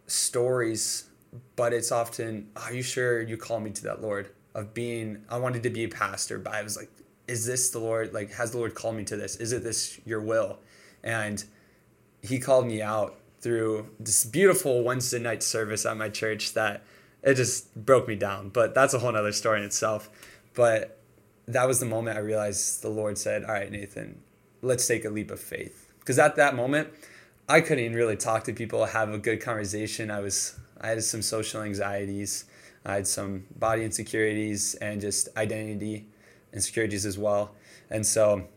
stories, 0.06 1.10
but 1.56 1.74
it's 1.74 1.92
often, 1.92 2.48
are 2.56 2.72
you 2.72 2.82
sure 2.82 3.20
you 3.20 3.36
call 3.36 3.60
me 3.60 3.70
to 3.70 3.82
that, 3.82 4.00
Lord? 4.00 4.30
Of 4.54 4.74
being 4.74 5.24
I 5.28 5.38
wanted 5.38 5.62
to 5.64 5.70
be 5.70 5.84
a 5.84 5.88
pastor, 5.88 6.38
but 6.38 6.54
I 6.54 6.62
was 6.62 6.76
like, 6.76 6.90
is 7.26 7.46
this 7.46 7.70
the 7.70 7.78
Lord? 7.78 8.12
Like, 8.12 8.32
has 8.32 8.50
the 8.50 8.58
Lord 8.58 8.74
called 8.74 8.96
me 8.96 9.04
to 9.04 9.16
this? 9.16 9.36
Is 9.36 9.52
it 9.52 9.62
this 9.62 10.00
your 10.04 10.20
will? 10.20 10.58
And 11.02 11.42
he 12.22 12.38
called 12.38 12.66
me 12.66 12.82
out 12.82 13.18
through 13.40 13.88
this 13.98 14.24
beautiful 14.24 14.82
Wednesday 14.82 15.18
night 15.18 15.42
service 15.42 15.84
at 15.84 15.96
my 15.96 16.08
church 16.08 16.54
that 16.54 16.82
it 17.22 17.34
just 17.34 17.74
broke 17.74 18.06
me 18.08 18.14
down. 18.14 18.50
But 18.50 18.74
that's 18.74 18.94
a 18.94 18.98
whole 18.98 19.14
other 19.14 19.32
story 19.32 19.58
in 19.58 19.64
itself. 19.64 20.10
But 20.54 20.98
that 21.48 21.66
was 21.66 21.80
the 21.80 21.86
moment 21.86 22.16
I 22.16 22.20
realized 22.20 22.82
the 22.82 22.88
Lord 22.88 23.18
said, 23.18 23.44
All 23.44 23.52
right, 23.52 23.70
Nathan, 23.70 24.20
let's 24.60 24.86
take 24.86 25.04
a 25.04 25.10
leap 25.10 25.30
of 25.30 25.40
faith. 25.40 25.92
Because 26.00 26.18
at 26.18 26.36
that 26.36 26.54
moment, 26.54 26.88
I 27.48 27.60
couldn't 27.60 27.84
even 27.84 27.96
really 27.96 28.16
talk 28.16 28.44
to 28.44 28.52
people, 28.52 28.84
have 28.84 29.12
a 29.12 29.18
good 29.18 29.40
conversation. 29.40 30.10
I 30.10 30.20
was 30.20 30.58
I 30.80 30.88
had 30.88 31.04
some 31.04 31.22
social 31.22 31.62
anxieties. 31.62 32.44
I 32.84 32.94
had 32.94 33.06
some 33.06 33.44
body 33.56 33.84
insecurities 33.84 34.74
and 34.76 35.00
just 35.00 35.28
identity 35.36 36.06
insecurities 36.52 37.06
as 37.06 37.18
well. 37.18 37.54
And 37.90 38.06
so 38.06 38.48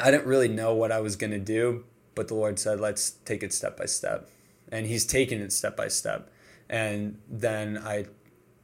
I 0.00 0.10
didn't 0.10 0.26
really 0.26 0.48
know 0.48 0.74
what 0.74 0.92
I 0.92 1.00
was 1.00 1.16
going 1.16 1.32
to 1.32 1.38
do, 1.38 1.84
but 2.14 2.28
the 2.28 2.34
Lord 2.34 2.58
said, 2.58 2.80
let's 2.80 3.10
take 3.10 3.42
it 3.42 3.52
step 3.52 3.76
by 3.76 3.86
step. 3.86 4.28
And 4.70 4.86
He's 4.86 5.04
taken 5.04 5.40
it 5.40 5.52
step 5.52 5.76
by 5.76 5.88
step. 5.88 6.30
And 6.68 7.18
then 7.28 7.78
I 7.78 8.06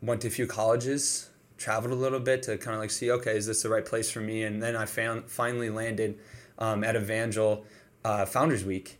went 0.01 0.23
to 0.23 0.29
a 0.29 0.31
few 0.31 0.47
colleges, 0.47 1.31
traveled 1.57 1.93
a 1.93 1.97
little 1.97 2.21
bit 2.21 2.43
to 2.45 2.57
kind 2.59 2.75
of 2.75 2.81
like 2.81 2.91
see, 2.91 3.11
okay, 3.11 3.37
is 3.37 3.47
this 3.47 3.63
the 3.63 3.69
right 3.69 3.85
place 3.85 4.11
for 4.11 4.21
me? 4.21 4.43
And 4.43 4.63
then 4.63 4.75
I 4.75 4.87
found 4.87 5.31
finally 5.31 5.71
landed 5.71 6.19
um, 6.59 6.83
at 6.83 6.97
Evangel 6.97 7.65
uh, 8.05 8.27
Founders 8.27 8.65
Week, 8.65 8.99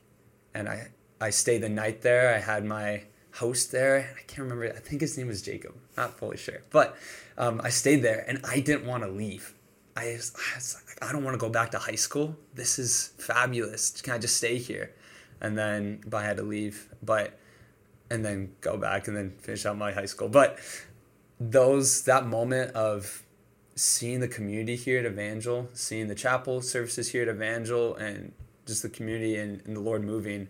and 0.55 0.69
I 0.69 0.89
I 1.21 1.31
stayed 1.31 1.63
the 1.63 1.69
night 1.69 2.03
there. 2.03 2.35
I 2.35 2.39
had 2.39 2.65
my 2.65 3.03
host 3.35 3.73
there. 3.73 4.11
I 4.19 4.23
can't 4.23 4.51
remember. 4.51 4.67
I 4.75 4.81
think 4.81 5.01
his 5.01 5.17
name 5.17 5.29
was 5.29 5.43
Jacob. 5.43 5.75
Not 5.97 6.19
fully 6.19 6.37
sure, 6.37 6.63
but 6.71 6.97
um, 7.39 7.61
I 7.63 7.71
stayed 7.71 8.03
there 8.03 8.25
and 8.29 8.41
I 8.45 8.61
didn't 8.61 8.87
want 8.87 9.03
to 9.05 9.11
leave. 9.11 9.55
I, 9.97 10.13
was, 10.13 10.33
I 10.37 10.57
was 10.57 10.83
like, 10.87 11.07
I 11.07 11.13
don't 11.13 11.23
want 11.23 11.35
to 11.35 11.39
go 11.39 11.51
back 11.51 11.71
to 11.73 11.79
high 11.79 11.97
school. 11.97 12.37
This 12.55 12.79
is 12.79 13.13
fabulous. 13.19 14.01
Can 14.01 14.15
I 14.15 14.19
just 14.19 14.37
stay 14.37 14.57
here? 14.57 14.95
And 15.41 15.59
then, 15.59 16.01
but 16.07 16.19
I 16.19 16.25
had 16.25 16.37
to 16.39 16.43
leave. 16.43 16.89
But 17.03 17.39
and 18.13 18.25
then 18.25 18.53
go 18.61 18.77
back 18.77 19.09
and 19.09 19.17
then 19.17 19.31
finish 19.39 19.65
out 19.65 19.79
my 19.79 19.91
high 19.91 20.07
school. 20.07 20.29
But 20.29 20.59
those 21.41 22.03
that 22.05 22.27
moment 22.27 22.73
of 22.73 23.23
seeing 23.75 24.21
the 24.21 24.29
community 24.29 24.77
here 24.77 25.01
at 25.01 25.07
Evangel, 25.07 25.71
seeing 25.73 26.09
the 26.09 26.15
chapel 26.15 26.61
services 26.61 27.11
here 27.11 27.23
at 27.23 27.29
Evangel, 27.29 27.97
and 27.97 28.33
just 28.67 28.83
the 28.83 28.91
community 28.91 29.37
and, 29.37 29.63
and 29.65 29.75
the 29.75 29.81
Lord 29.81 30.05
moving 30.05 30.49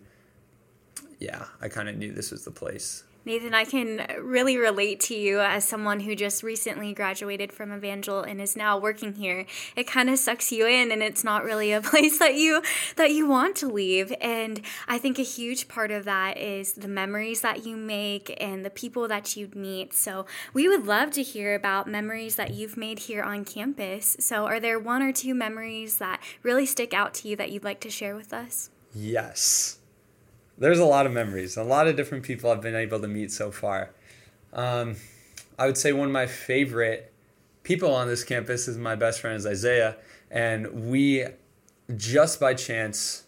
yeah, 1.23 1.45
I 1.61 1.69
kind 1.69 1.87
of 1.87 1.95
knew 1.95 2.11
this 2.11 2.31
was 2.31 2.43
the 2.43 2.51
place. 2.51 3.05
Nathan, 3.25 3.53
I 3.53 3.63
can 3.63 4.05
really 4.21 4.57
relate 4.57 4.99
to 5.01 5.15
you 5.15 5.39
as 5.39 5.65
someone 5.65 6.01
who 6.01 6.13
just 6.13 6.43
recently 6.43 6.93
graduated 6.93 7.53
from 7.53 7.71
Evangel 7.71 8.19
and 8.19 8.41
is 8.41 8.57
now 8.57 8.77
working 8.77 9.13
here. 9.13 9.45
It 9.77 9.87
kind 9.87 10.09
of 10.09 10.19
sucks 10.19 10.51
you 10.51 10.67
in 10.67 10.91
and 10.91 11.01
it's 11.01 11.23
not 11.23 11.45
really 11.45 11.71
a 11.71 11.79
place 11.91 12.19
that 12.19 12.35
you 12.35 12.61
that 12.97 13.11
you 13.11 13.25
want 13.25 13.55
to 13.57 13.67
leave. 13.67 14.13
And 14.19 14.59
I 14.89 14.97
think 14.97 15.17
a 15.17 15.23
huge 15.23 15.69
part 15.69 15.91
of 15.91 16.03
that 16.03 16.37
is 16.37 16.73
the 16.73 16.89
memories 16.89 17.39
that 17.39 17.65
you 17.65 17.77
make 17.77 18.35
and 18.41 18.65
the 18.65 18.69
people 18.69 19.07
that 19.07 19.37
you 19.37 19.49
meet. 19.55 19.93
So, 19.93 20.25
we 20.53 20.67
would 20.67 20.85
love 20.85 21.11
to 21.11 21.23
hear 21.23 21.55
about 21.55 21.87
memories 21.87 22.35
that 22.35 22.53
you've 22.53 22.75
made 22.75 22.99
here 22.99 23.23
on 23.23 23.45
campus. 23.45 24.17
So, 24.19 24.45
are 24.45 24.59
there 24.59 24.77
one 24.77 25.01
or 25.01 25.13
two 25.13 25.33
memories 25.33 25.99
that 25.99 26.21
really 26.41 26.65
stick 26.65 26.93
out 26.93 27.13
to 27.15 27.29
you 27.29 27.37
that 27.37 27.51
you'd 27.53 27.63
like 27.63 27.79
to 27.81 27.89
share 27.89 28.17
with 28.17 28.33
us? 28.33 28.69
Yes. 28.93 29.79
There's 30.57 30.79
a 30.79 30.85
lot 30.85 31.05
of 31.05 31.11
memories, 31.11 31.57
a 31.57 31.63
lot 31.63 31.87
of 31.87 31.95
different 31.95 32.23
people 32.23 32.51
I've 32.51 32.61
been 32.61 32.75
able 32.75 32.99
to 32.99 33.07
meet 33.07 33.31
so 33.31 33.51
far. 33.51 33.91
Um, 34.51 34.97
I 35.57 35.65
would 35.65 35.77
say 35.77 35.93
one 35.93 36.07
of 36.07 36.13
my 36.13 36.27
favorite 36.27 37.11
people 37.63 37.93
on 37.93 38.07
this 38.07 38.23
campus 38.23 38.67
is 38.67 38.77
my 38.77 38.95
best 38.95 39.21
friend 39.21 39.35
is 39.35 39.45
Isaiah, 39.45 39.97
and 40.29 40.89
we 40.89 41.25
just 41.95 42.39
by 42.39 42.53
chance 42.53 43.23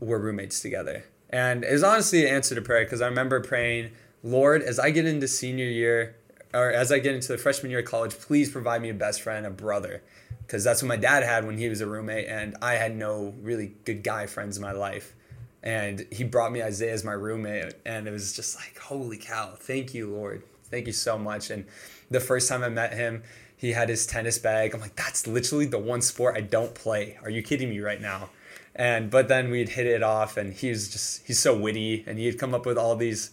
were 0.00 0.18
roommates 0.18 0.60
together. 0.60 1.04
And 1.30 1.64
it 1.64 1.72
was 1.72 1.82
honestly 1.82 2.26
an 2.26 2.34
answer 2.34 2.54
to 2.54 2.62
prayer 2.62 2.84
because 2.84 3.00
I 3.00 3.06
remember 3.06 3.40
praying, 3.40 3.90
Lord, 4.22 4.62
as 4.62 4.78
I 4.78 4.90
get 4.90 5.06
into 5.06 5.28
senior 5.28 5.66
year 5.66 6.16
or 6.52 6.72
as 6.72 6.90
I 6.90 6.98
get 6.98 7.14
into 7.14 7.28
the 7.28 7.38
freshman 7.38 7.70
year 7.70 7.80
of 7.80 7.86
college, 7.86 8.12
please 8.18 8.50
provide 8.50 8.82
me 8.82 8.90
a 8.90 8.94
best 8.94 9.22
friend, 9.22 9.46
a 9.46 9.50
brother, 9.50 10.02
because 10.46 10.64
that's 10.64 10.82
what 10.82 10.88
my 10.88 10.96
dad 10.96 11.22
had 11.22 11.46
when 11.46 11.56
he 11.58 11.68
was 11.68 11.80
a 11.80 11.86
roommate, 11.86 12.26
and 12.26 12.56
I 12.60 12.74
had 12.74 12.96
no 12.96 13.34
really 13.40 13.74
good 13.84 14.02
guy 14.02 14.26
friends 14.26 14.56
in 14.56 14.62
my 14.62 14.72
life. 14.72 15.14
And 15.62 16.06
he 16.10 16.24
brought 16.24 16.52
me 16.52 16.62
Isaiah 16.62 16.92
as 16.92 17.04
my 17.04 17.12
roommate, 17.12 17.74
and 17.84 18.08
it 18.08 18.10
was 18.10 18.34
just 18.34 18.56
like, 18.56 18.78
holy 18.78 19.18
cow, 19.18 19.54
thank 19.56 19.92
you, 19.92 20.10
Lord. 20.10 20.42
Thank 20.70 20.86
you 20.86 20.92
so 20.92 21.18
much. 21.18 21.50
And 21.50 21.66
the 22.10 22.20
first 22.20 22.48
time 22.48 22.62
I 22.62 22.70
met 22.70 22.94
him, 22.94 23.22
he 23.56 23.72
had 23.72 23.90
his 23.90 24.06
tennis 24.06 24.38
bag. 24.38 24.74
I'm 24.74 24.80
like, 24.80 24.96
that's 24.96 25.26
literally 25.26 25.66
the 25.66 25.78
one 25.78 26.00
sport 26.00 26.36
I 26.36 26.40
don't 26.40 26.74
play. 26.74 27.18
Are 27.22 27.28
you 27.28 27.42
kidding 27.42 27.68
me 27.68 27.80
right 27.80 28.00
now? 28.00 28.30
And 28.74 29.10
but 29.10 29.28
then 29.28 29.50
we'd 29.50 29.68
hit 29.68 29.86
it 29.86 30.02
off, 30.02 30.36
and 30.38 30.54
he 30.54 30.70
was 30.70 30.88
just 30.88 31.26
he's 31.26 31.38
so 31.40 31.58
witty, 31.58 32.04
and 32.06 32.18
he'd 32.18 32.38
come 32.38 32.54
up 32.54 32.64
with 32.64 32.78
all 32.78 32.96
these 32.96 33.30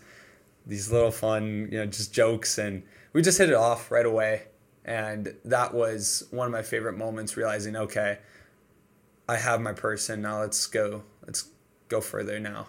these 0.66 0.92
little 0.92 1.12
fun, 1.12 1.70
you 1.72 1.78
know, 1.78 1.86
just 1.86 2.14
jokes, 2.14 2.58
and 2.58 2.84
we 3.14 3.22
just 3.22 3.38
hit 3.38 3.50
it 3.50 3.56
off 3.56 3.90
right 3.90 4.06
away. 4.06 4.48
And 4.84 5.36
that 5.46 5.74
was 5.74 6.28
one 6.32 6.48
of 6.48 6.52
my 6.52 6.62
favorite 6.62 6.98
moments, 6.98 7.38
realizing, 7.38 7.76
okay, 7.76 8.20
I 9.30 9.38
have 9.38 9.62
my 9.62 9.74
person 9.74 10.22
now. 10.22 10.42
Let's 10.42 10.66
go. 10.66 11.04
Let's 11.26 11.50
go 11.88 12.02
further 12.02 12.40
now. 12.40 12.68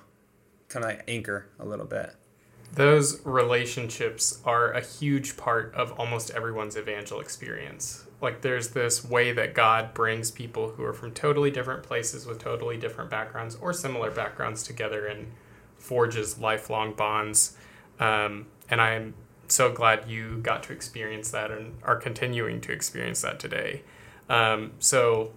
Kind 0.68 0.84
of 0.84 0.90
like 0.90 1.04
anchor 1.08 1.46
a 1.58 1.64
little 1.64 1.86
bit. 1.86 2.14
Those 2.74 3.24
relationships 3.24 4.40
are 4.44 4.72
a 4.72 4.82
huge 4.82 5.36
part 5.36 5.74
of 5.74 5.92
almost 5.98 6.30
everyone's 6.30 6.76
evangel 6.76 7.20
experience. 7.20 8.04
Like, 8.20 8.42
there's 8.42 8.70
this 8.70 9.04
way 9.04 9.32
that 9.32 9.54
God 9.54 9.94
brings 9.94 10.30
people 10.30 10.70
who 10.70 10.84
are 10.84 10.92
from 10.92 11.12
totally 11.12 11.50
different 11.50 11.82
places 11.82 12.26
with 12.26 12.38
totally 12.38 12.76
different 12.76 13.10
backgrounds 13.10 13.56
or 13.56 13.72
similar 13.72 14.10
backgrounds 14.10 14.62
together 14.62 15.06
and 15.06 15.32
forges 15.76 16.38
lifelong 16.38 16.94
bonds. 16.94 17.56
Um, 18.00 18.46
and 18.68 18.80
I'm 18.80 19.14
so 19.46 19.72
glad 19.72 20.08
you 20.08 20.38
got 20.38 20.62
to 20.64 20.72
experience 20.72 21.30
that 21.30 21.50
and 21.50 21.78
are 21.82 21.96
continuing 21.96 22.60
to 22.62 22.72
experience 22.72 23.22
that 23.22 23.38
today. 23.38 23.82
Um, 24.28 24.72
so, 24.78 25.32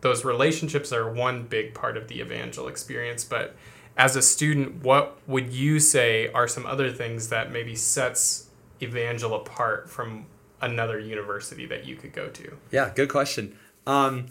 those 0.00 0.24
relationships 0.24 0.92
are 0.92 1.10
one 1.10 1.44
big 1.44 1.74
part 1.74 1.96
of 1.96 2.08
the 2.08 2.20
evangel 2.20 2.68
experience, 2.68 3.24
but 3.24 3.54
as 3.96 4.16
a 4.16 4.22
student, 4.22 4.82
what 4.82 5.18
would 5.26 5.52
you 5.52 5.78
say 5.78 6.28
are 6.32 6.48
some 6.48 6.64
other 6.64 6.90
things 6.90 7.28
that 7.28 7.52
maybe 7.52 7.74
sets 7.74 8.46
Evangel 8.82 9.34
apart 9.34 9.90
from 9.90 10.24
another 10.62 10.98
university 10.98 11.66
that 11.66 11.86
you 11.86 11.96
could 11.96 12.12
go 12.12 12.28
to? 12.28 12.56
Yeah, 12.70 12.90
good 12.94 13.10
question. 13.10 13.56
Um, 13.86 14.26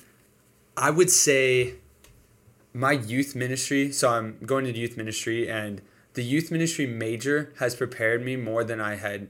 I 0.75 0.89
would 0.89 1.11
say 1.11 1.75
my 2.73 2.93
youth 2.93 3.35
ministry. 3.35 3.91
So 3.91 4.09
I'm 4.09 4.37
going 4.45 4.65
to 4.65 4.77
youth 4.77 4.97
ministry, 4.97 5.49
and 5.49 5.81
the 6.13 6.23
youth 6.23 6.51
ministry 6.51 6.85
major 6.85 7.53
has 7.59 7.75
prepared 7.75 8.23
me 8.23 8.35
more 8.35 8.63
than 8.63 8.79
I 8.79 8.95
had 8.95 9.29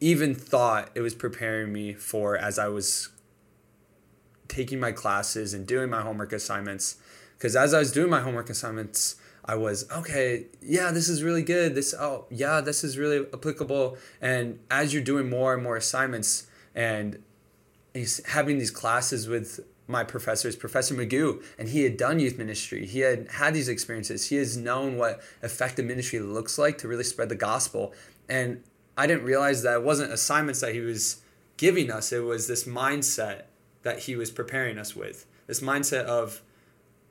even 0.00 0.34
thought 0.34 0.90
it 0.94 1.00
was 1.00 1.14
preparing 1.14 1.72
me 1.72 1.92
for 1.92 2.36
as 2.36 2.58
I 2.58 2.68
was 2.68 3.08
taking 4.48 4.80
my 4.80 4.92
classes 4.92 5.54
and 5.54 5.66
doing 5.66 5.90
my 5.90 6.00
homework 6.00 6.32
assignments. 6.32 6.96
Because 7.36 7.54
as 7.54 7.72
I 7.72 7.78
was 7.78 7.92
doing 7.92 8.10
my 8.10 8.20
homework 8.20 8.50
assignments, 8.50 9.16
I 9.44 9.54
was 9.54 9.90
okay. 9.90 10.46
Yeah, 10.60 10.90
this 10.90 11.08
is 11.08 11.22
really 11.22 11.42
good. 11.42 11.74
This 11.74 11.94
oh 11.98 12.26
yeah, 12.30 12.60
this 12.60 12.84
is 12.84 12.98
really 12.98 13.26
applicable. 13.32 13.96
And 14.20 14.58
as 14.70 14.92
you're 14.92 15.02
doing 15.02 15.30
more 15.30 15.54
and 15.54 15.62
more 15.62 15.76
assignments 15.76 16.46
and 16.74 17.22
having 18.26 18.58
these 18.58 18.70
classes 18.70 19.28
with 19.28 19.60
my 19.86 20.04
professors, 20.04 20.54
Professor 20.54 20.94
Magoo, 20.94 21.42
and 21.58 21.70
he 21.70 21.82
had 21.82 21.96
done 21.96 22.20
youth 22.20 22.36
ministry. 22.36 22.84
He 22.84 23.00
had 23.00 23.28
had 23.30 23.54
these 23.54 23.68
experiences. 23.68 24.28
He 24.28 24.36
has 24.36 24.56
known 24.56 24.98
what 24.98 25.22
effective 25.42 25.86
ministry 25.86 26.20
looks 26.20 26.58
like 26.58 26.76
to 26.78 26.88
really 26.88 27.04
spread 27.04 27.30
the 27.30 27.34
gospel. 27.34 27.94
And 28.28 28.62
I 28.98 29.06
didn't 29.06 29.24
realize 29.24 29.62
that 29.62 29.76
it 29.76 29.82
wasn't 29.82 30.12
assignments 30.12 30.60
that 30.60 30.74
he 30.74 30.80
was 30.80 31.22
giving 31.56 31.90
us. 31.90 32.12
It 32.12 32.20
was 32.20 32.46
this 32.46 32.64
mindset 32.64 33.44
that 33.82 34.00
he 34.00 34.16
was 34.16 34.30
preparing 34.30 34.78
us 34.78 34.94
with. 34.94 35.26
This 35.46 35.60
mindset 35.60 36.04
of 36.04 36.42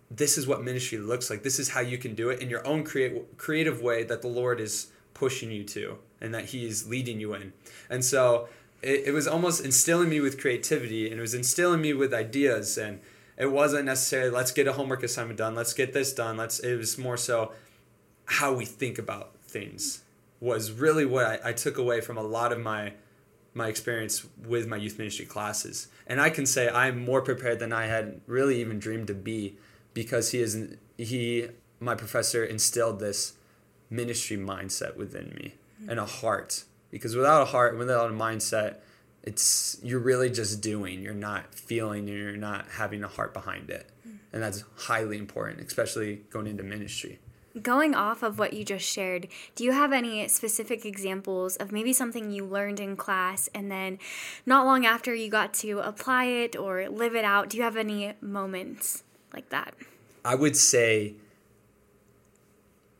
this 0.10 0.38
is 0.38 0.48
what 0.48 0.64
ministry 0.64 0.98
looks 0.98 1.30
like. 1.30 1.44
This 1.44 1.60
is 1.60 1.70
how 1.70 1.82
you 1.82 1.98
can 1.98 2.16
do 2.16 2.30
it 2.30 2.42
in 2.42 2.50
your 2.50 2.66
own 2.66 2.84
create, 2.84 3.38
creative 3.38 3.82
way 3.82 4.04
that 4.04 4.22
the 4.22 4.28
Lord 4.28 4.60
is 4.60 4.88
pushing 5.14 5.52
you 5.52 5.64
to 5.66 5.98
and 6.22 6.34
that 6.34 6.46
He's 6.46 6.88
leading 6.88 7.20
you 7.20 7.34
in. 7.34 7.54
And 7.90 8.04
so 8.04 8.48
it, 8.82 9.08
it 9.08 9.12
was 9.12 9.28
almost 9.28 9.64
instilling 9.64 10.10
me 10.10 10.20
with 10.20 10.40
creativity 10.40 11.10
and 11.10 11.18
it 11.18 11.22
was 11.22 11.34
instilling 11.34 11.82
me 11.82 11.94
with 11.94 12.14
ideas. 12.14 12.78
And 12.78 13.02
it 13.38 13.52
wasn't 13.52 13.86
necessarily, 13.86 14.30
let's 14.30 14.52
get 14.52 14.68
a 14.68 14.74
homework 14.74 15.04
assignment 15.04 15.38
done, 15.38 15.56
let's 15.56 15.74
get 15.74 15.94
this 15.94 16.14
done. 16.14 16.38
Let's, 16.38 16.60
it 16.60 16.78
was 16.78 16.98
more 16.98 17.18
so 17.18 17.52
how 18.26 18.54
we 18.54 18.66
think 18.66 18.98
about 18.98 19.36
things 19.44 20.04
was 20.40 20.72
really 20.72 21.06
what 21.06 21.26
I, 21.26 21.50
I 21.50 21.54
took 21.54 21.78
away 21.78 22.02
from 22.02 22.18
a 22.18 22.22
lot 22.22 22.52
of 22.52 22.60
my 22.60 22.94
my 23.58 23.68
experience 23.68 24.26
with 24.46 24.68
my 24.68 24.78
youth 24.78 24.98
ministry 24.98 25.26
classes. 25.26 25.88
And 26.06 26.22
I 26.22 26.30
can 26.30 26.46
say 26.46 26.70
I'm 26.70 27.04
more 27.04 27.22
prepared 27.22 27.60
than 27.60 27.74
I 27.74 27.88
had 27.88 28.22
really 28.28 28.62
even 28.62 28.80
dreamed 28.80 29.08
to 29.08 29.14
be 29.14 29.58
because 29.94 30.32
he 30.32 30.40
is 30.40 30.76
he 30.98 31.48
my 31.80 31.96
professor 31.96 32.44
instilled 32.46 33.00
this 33.00 33.34
ministry 33.90 34.38
mindset 34.38 34.96
within 34.96 35.34
me 35.36 35.54
mm-hmm. 35.82 35.90
and 35.90 36.00
a 36.00 36.06
heart 36.06 36.64
because 36.92 37.16
without 37.16 37.42
a 37.42 37.46
heart 37.46 37.78
without 37.78 38.10
a 38.10 38.14
mindset 38.14 38.76
it's 39.24 39.80
you're 39.82 40.00
really 40.00 40.30
just 40.30 40.62
doing 40.62 41.02
you're 41.02 41.14
not 41.14 41.56
feeling 41.56 42.08
you're 42.08 42.38
not 42.38 42.66
having 42.74 43.04
a 43.04 43.08
heart 43.08 43.34
behind 43.34 43.70
it 43.70 43.90
mm-hmm. 44.08 44.18
and 44.34 44.44
that's 44.44 44.64
highly 44.76 45.18
important 45.18 45.66
especially 45.66 46.22
going 46.30 46.48
into 46.48 46.64
ministry 46.64 47.20
Going 47.62 47.96
off 47.96 48.24
of 48.24 48.38
what 48.40 48.54
you 48.54 48.64
just 48.64 48.86
shared, 48.86 49.28
do 49.56 49.64
you 49.64 49.72
have 49.72 49.94
any 49.94 50.28
specific 50.28 50.86
examples 50.86 51.56
of 51.56 51.72
maybe 51.72 51.94
something 51.94 52.32
you 52.32 52.46
learned 52.46 52.80
in 52.80 52.96
class 52.96 53.50
and 53.54 53.72
then 53.72 54.00
not 54.46 54.66
long 54.66 54.86
after 54.86 55.16
you 55.16 55.30
got 55.30 55.54
to 55.56 55.80
apply 55.80 56.26
it 56.26 56.56
or 56.56 56.90
live 56.90 57.16
it 57.16 57.26
out? 57.26 57.50
Do 57.50 57.58
you 57.58 57.64
have 57.64 57.78
any 57.78 58.14
moments 58.22 59.04
like 59.34 59.50
that? 59.50 59.74
I 60.26 60.36
would 60.36 60.56
say 60.58 61.14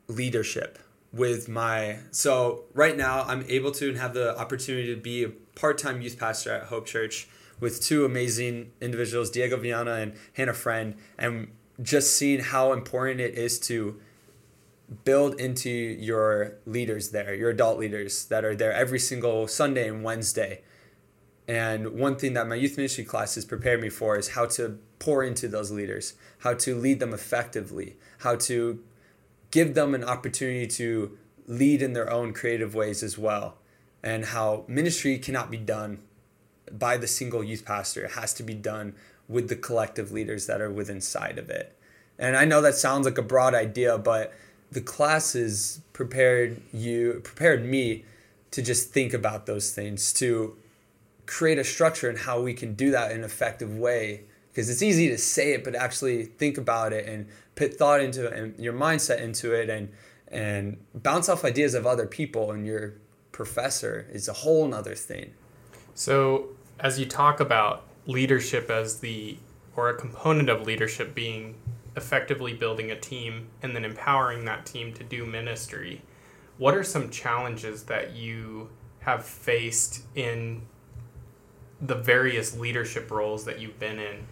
leadership 0.08 0.80
with 1.12 1.50
my 1.50 1.98
so 2.12 2.64
right 2.74 2.96
now 2.96 3.24
I'm 3.24 3.44
able 3.50 3.72
to 3.74 3.94
have 3.96 4.14
the 4.14 4.38
opportunity 4.38 4.94
to 4.94 5.02
be 5.02 5.24
a 5.24 5.30
part-time 5.56 6.02
youth 6.02 6.18
pastor 6.18 6.52
at 6.52 6.64
Hope 6.64 6.86
Church 6.86 7.28
with 7.60 7.82
two 7.82 8.06
amazing 8.06 8.72
individuals, 8.80 9.32
Diego 9.32 9.58
Viana 9.58 9.94
and 9.96 10.14
Hannah 10.34 10.54
Friend, 10.54 10.96
and 11.18 11.48
just 11.82 12.16
seeing 12.16 12.40
how 12.40 12.72
important 12.72 13.20
it 13.20 13.36
is 13.36 13.60
to 13.62 14.00
build 15.04 15.40
into 15.40 15.70
your 15.70 16.56
leaders 16.66 17.10
there, 17.10 17.34
your 17.34 17.50
adult 17.50 17.78
leaders 17.78 18.26
that 18.26 18.46
are 18.46 18.56
there 18.56 18.74
every 18.74 19.00
single 19.00 19.48
Sunday 19.48 19.90
and 19.90 20.04
Wednesday. 20.04 20.62
And 21.48 22.00
one 22.00 22.18
thing 22.18 22.34
that 22.34 22.48
my 22.48 22.56
youth 22.56 22.78
ministry 22.78 23.04
classes 23.04 23.46
prepared 23.46 23.82
me 23.82 23.90
for 23.90 24.18
is 24.18 24.30
how 24.30 24.46
to 24.48 24.80
pour 25.00 25.24
into 25.24 25.48
those 25.48 25.72
leaders, 25.72 26.14
how 26.40 26.54
to 26.56 26.76
lead 26.76 27.00
them 27.00 27.14
effectively, 27.14 27.98
how 28.20 28.36
to 28.36 28.84
give 29.52 29.74
them 29.74 29.96
an 29.96 30.04
opportunity 30.04 30.68
to 30.68 31.18
lead 31.48 31.82
in 31.82 31.94
their 31.94 32.12
own 32.12 32.34
creative 32.34 32.76
ways 32.76 33.02
as 33.02 33.18
well, 33.18 33.58
and 34.04 34.26
how 34.26 34.66
ministry 34.68 35.18
cannot 35.18 35.50
be 35.50 35.58
done 35.58 36.00
by 36.72 36.98
the 36.98 37.08
single 37.08 37.44
youth 37.44 37.64
pastor. 37.64 38.04
It 38.04 38.12
has 38.12 38.34
to 38.36 38.44
be 38.44 38.54
done 38.54 38.96
with 39.28 39.48
the 39.48 39.56
collective 39.56 40.12
leaders 40.12 40.48
that 40.48 40.62
are 40.62 40.72
within 40.72 41.00
side 41.00 41.38
of 41.38 41.50
it. 41.50 41.78
And 42.20 42.36
I 42.36 42.46
know 42.46 42.62
that 42.62 42.76
sounds 42.76 43.06
like 43.06 43.18
a 43.18 43.24
broad 43.24 43.54
idea, 43.54 43.98
but 43.98 44.34
the 44.72 44.82
classes 44.82 45.82
prepared 45.94 46.62
you 46.74 47.22
prepared 47.24 47.66
me 47.66 48.06
to 48.52 48.62
just 48.62 48.92
think 48.92 49.14
about 49.14 49.46
those 49.46 49.72
things, 49.72 50.14
to 50.14 50.56
create 51.26 51.58
a 51.58 51.64
structure 51.64 52.10
and 52.10 52.20
how 52.20 52.42
we 52.42 52.54
can 52.54 52.74
do 52.74 52.92
that 52.92 53.12
in 53.12 53.20
an 53.20 53.24
effective 53.24 53.78
way. 53.78 54.24
Because 54.50 54.70
it's 54.70 54.82
easy 54.82 55.10
to 55.10 55.18
say 55.18 55.54
it 55.54 55.64
but 55.64 55.76
actually 55.76 56.26
think 56.26 56.58
about 56.58 56.92
it 56.92 57.08
and 57.08 57.28
put 57.56 57.76
thought 57.76 58.02
into 58.02 58.26
it 58.26 58.34
and 58.34 58.60
your 58.60 58.74
mindset 58.74 59.20
into 59.20 59.54
it 59.54 59.70
and 59.70 59.90
and 60.30 60.78
bounce 60.94 61.30
off 61.30 61.46
ideas 61.46 61.74
of 61.74 61.86
other 61.86 62.06
people 62.06 62.52
and 62.52 62.66
your 62.66 62.96
professor 63.32 64.08
is 64.12 64.28
a 64.28 64.34
whole 64.34 64.68
nother 64.68 64.96
thing. 64.96 65.34
So 65.94 66.50
as 66.80 67.00
you 67.00 67.06
talk 67.06 67.40
about 67.40 67.86
leadership 68.08 68.70
as 68.70 69.00
the 69.00 69.38
or 69.76 69.90
a 69.90 69.96
component 69.96 70.50
of 70.50 70.64
leadership 70.64 71.14
being 71.14 71.56
effectively 71.98 72.54
building 72.54 72.92
a 72.92 73.00
team 73.00 73.48
and 73.62 73.76
then 73.76 73.84
empowering 73.84 74.46
that 74.46 74.66
team 74.66 74.94
to 74.94 75.04
do 75.04 75.26
ministry 75.26 76.02
what 76.58 76.74
are 76.74 76.84
some 76.84 77.10
challenges 77.10 77.84
that 77.84 78.16
you 78.16 78.70
have 79.00 79.24
faced 79.26 80.04
in 80.16 80.62
the 81.82 81.96
various 81.96 82.58
leadership 82.58 83.12
roles 83.12 83.46
that 83.46 83.60
you've 83.60 83.80
been 83.80 84.00
in 84.00 84.26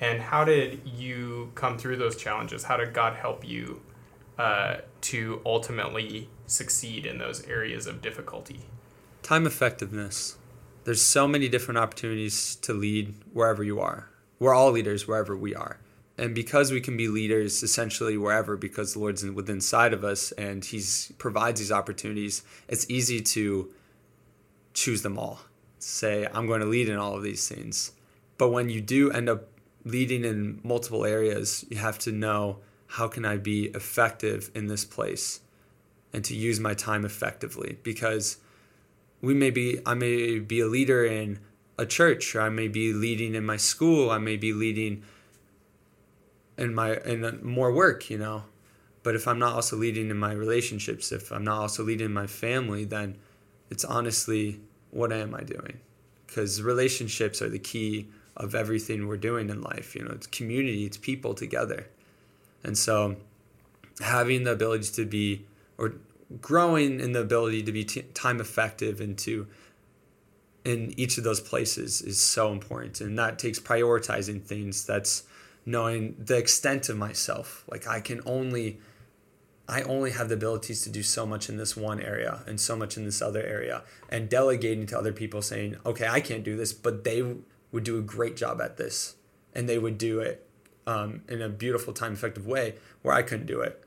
and 0.00 0.20
how 0.20 0.44
did 0.44 0.80
you 0.86 1.50
come 1.54 1.76
through 1.76 1.96
those 1.96 2.16
challenges 2.16 2.64
how 2.64 2.76
did 2.76 2.94
god 2.94 3.14
help 3.14 3.46
you 3.46 3.80
uh, 4.38 4.76
to 5.00 5.42
ultimately 5.44 6.28
succeed 6.46 7.04
in 7.04 7.18
those 7.18 7.44
areas 7.46 7.86
of 7.86 8.00
difficulty? 8.00 8.60
Time 9.22 9.46
effectiveness. 9.46 10.36
There's 10.84 11.02
so 11.02 11.28
many 11.28 11.48
different 11.48 11.78
opportunities 11.78 12.56
to 12.56 12.72
lead 12.72 13.14
wherever 13.32 13.62
you 13.62 13.80
are. 13.80 14.08
We're 14.38 14.54
all 14.54 14.70
leaders 14.70 15.06
wherever 15.06 15.36
we 15.36 15.54
are. 15.54 15.80
And 16.18 16.34
because 16.34 16.72
we 16.72 16.80
can 16.80 16.96
be 16.96 17.06
leaders 17.06 17.62
essentially 17.62 18.18
wherever, 18.18 18.56
because 18.56 18.92
the 18.92 18.98
Lord's 18.98 19.24
within 19.24 19.56
inside 19.56 19.92
of 19.92 20.04
us 20.04 20.32
and 20.32 20.64
He's 20.64 21.12
provides 21.18 21.60
these 21.60 21.70
opportunities, 21.70 22.42
it's 22.66 22.90
easy 22.90 23.20
to 23.20 23.70
choose 24.74 25.02
them 25.02 25.16
all. 25.16 25.40
Say, 25.78 26.26
I'm 26.34 26.48
going 26.48 26.60
to 26.60 26.66
lead 26.66 26.88
in 26.88 26.98
all 26.98 27.14
of 27.14 27.22
these 27.22 27.48
things. 27.48 27.92
But 28.36 28.50
when 28.50 28.68
you 28.68 28.80
do 28.80 29.12
end 29.12 29.28
up 29.28 29.46
leading 29.84 30.24
in 30.24 30.60
multiple 30.64 31.04
areas, 31.04 31.64
you 31.70 31.76
have 31.76 31.98
to 32.00 32.12
know 32.12 32.58
how 32.88 33.06
can 33.06 33.24
I 33.24 33.36
be 33.36 33.66
effective 33.66 34.50
in 34.54 34.66
this 34.66 34.84
place 34.84 35.40
and 36.12 36.24
to 36.24 36.34
use 36.34 36.58
my 36.58 36.74
time 36.74 37.04
effectively 37.04 37.78
because 37.82 38.38
we 39.20 39.34
may 39.34 39.50
be 39.50 39.78
I 39.84 39.94
may 39.94 40.38
be 40.38 40.60
a 40.60 40.66
leader 40.66 41.04
in 41.04 41.38
a 41.76 41.86
church 41.86 42.34
or 42.34 42.40
I 42.40 42.48
may 42.48 42.66
be 42.66 42.92
leading 42.92 43.34
in 43.34 43.44
my 43.44 43.56
school, 43.56 44.10
I 44.10 44.18
may 44.18 44.36
be 44.36 44.52
leading 44.52 45.04
in 46.58 46.74
my 46.74 46.96
in 46.98 47.40
more 47.42 47.72
work, 47.72 48.10
you 48.10 48.18
know. 48.18 48.44
But 49.02 49.14
if 49.14 49.26
I'm 49.26 49.38
not 49.38 49.54
also 49.54 49.76
leading 49.76 50.10
in 50.10 50.18
my 50.18 50.32
relationships, 50.32 51.12
if 51.12 51.32
I'm 51.32 51.44
not 51.44 51.60
also 51.60 51.82
leading 51.82 52.06
in 52.06 52.12
my 52.12 52.26
family, 52.26 52.84
then 52.84 53.16
it's 53.70 53.84
honestly 53.84 54.60
what 54.90 55.12
am 55.12 55.34
I 55.34 55.42
doing? 55.42 55.80
Because 56.26 56.62
relationships 56.62 57.40
are 57.42 57.48
the 57.48 57.58
key 57.58 58.08
of 58.36 58.54
everything 58.54 59.06
we're 59.06 59.16
doing 59.16 59.50
in 59.50 59.60
life. 59.60 59.94
You 59.94 60.04
know, 60.04 60.12
it's 60.12 60.26
community, 60.26 60.84
it's 60.84 60.96
people 60.96 61.34
together. 61.34 61.88
And 62.62 62.76
so 62.76 63.16
having 64.00 64.44
the 64.44 64.52
ability 64.52 64.92
to 64.92 65.04
be, 65.04 65.44
or 65.76 65.94
growing 66.40 67.00
in 67.00 67.12
the 67.12 67.20
ability 67.20 67.62
to 67.64 67.72
be 67.72 67.84
t- 67.84 68.02
time 68.14 68.40
effective 68.40 69.00
and 69.00 69.16
to, 69.18 69.46
in 70.64 70.92
each 70.96 71.18
of 71.18 71.24
those 71.24 71.40
places 71.40 72.02
is 72.02 72.20
so 72.20 72.52
important. 72.52 73.00
And 73.00 73.18
that 73.18 73.38
takes 73.38 73.58
prioritizing 73.58 74.42
things. 74.42 74.84
That's 74.84 75.24
knowing 75.68 76.16
the 76.18 76.38
extent 76.38 76.88
of 76.88 76.96
myself. 76.96 77.62
Like 77.70 77.86
I 77.86 78.00
can 78.00 78.22
only, 78.24 78.80
I 79.68 79.82
only 79.82 80.12
have 80.12 80.30
the 80.30 80.34
abilities 80.34 80.82
to 80.84 80.90
do 80.90 81.02
so 81.02 81.26
much 81.26 81.50
in 81.50 81.58
this 81.58 81.76
one 81.76 82.00
area 82.00 82.40
and 82.46 82.58
so 82.58 82.74
much 82.74 82.96
in 82.96 83.04
this 83.04 83.20
other 83.20 83.42
area, 83.42 83.82
and 84.08 84.30
delegating 84.30 84.86
to 84.86 84.98
other 84.98 85.12
people 85.12 85.42
saying, 85.42 85.76
okay, 85.84 86.08
I 86.08 86.20
can't 86.20 86.42
do 86.42 86.56
this, 86.56 86.72
but 86.72 87.04
they 87.04 87.22
would 87.70 87.84
do 87.84 87.98
a 87.98 88.02
great 88.02 88.34
job 88.34 88.62
at 88.62 88.78
this, 88.78 89.16
and 89.54 89.68
they 89.68 89.78
would 89.78 89.98
do 89.98 90.20
it 90.20 90.48
um, 90.86 91.20
in 91.28 91.42
a 91.42 91.50
beautiful, 91.50 91.92
time 91.92 92.14
effective 92.14 92.46
way 92.46 92.76
where 93.02 93.14
I 93.14 93.20
couldn't 93.20 93.46
do 93.46 93.60
it. 93.60 93.84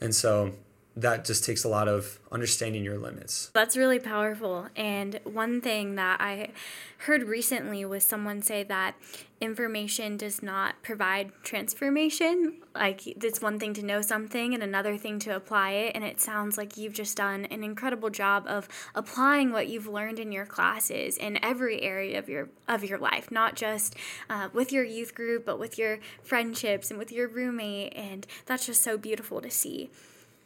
And 0.00 0.14
so 0.14 0.54
that 0.96 1.24
just 1.24 1.44
takes 1.44 1.64
a 1.64 1.68
lot 1.68 1.88
of 1.88 2.18
understanding 2.30 2.84
your 2.84 2.98
limits. 2.98 3.50
That's 3.54 3.76
really 3.76 3.98
powerful. 3.98 4.68
And 4.76 5.20
one 5.24 5.60
thing 5.60 5.94
that 5.94 6.20
I 6.20 6.50
heard 6.98 7.24
recently 7.24 7.84
was 7.84 8.04
someone 8.04 8.42
say 8.42 8.62
that 8.64 8.94
information 9.40 10.16
does 10.16 10.42
not 10.42 10.82
provide 10.82 11.32
transformation. 11.42 12.58
Like, 12.74 13.06
it's 13.06 13.40
one 13.40 13.58
thing 13.58 13.74
to 13.74 13.84
know 13.84 14.02
something 14.02 14.54
and 14.54 14.62
another 14.62 14.96
thing 14.96 15.18
to 15.20 15.34
apply 15.34 15.70
it. 15.72 15.92
And 15.94 16.04
it 16.04 16.20
sounds 16.20 16.56
like 16.58 16.76
you've 16.76 16.92
just 16.92 17.16
done 17.16 17.46
an 17.46 17.64
incredible 17.64 18.10
job 18.10 18.44
of 18.46 18.68
applying 18.94 19.50
what 19.50 19.68
you've 19.68 19.88
learned 19.88 20.18
in 20.18 20.30
your 20.30 20.46
classes 20.46 21.16
in 21.16 21.42
every 21.42 21.82
area 21.82 22.18
of 22.18 22.28
your 22.28 22.50
of 22.68 22.84
your 22.84 22.98
life, 22.98 23.30
not 23.30 23.56
just 23.56 23.96
uh, 24.30 24.48
with 24.52 24.72
your 24.72 24.84
youth 24.84 25.14
group, 25.14 25.44
but 25.44 25.58
with 25.58 25.78
your 25.78 25.98
friendships 26.22 26.90
and 26.90 26.98
with 26.98 27.10
your 27.10 27.28
roommate. 27.28 27.94
And 27.96 28.26
that's 28.46 28.66
just 28.66 28.82
so 28.82 28.96
beautiful 28.96 29.40
to 29.40 29.50
see. 29.50 29.90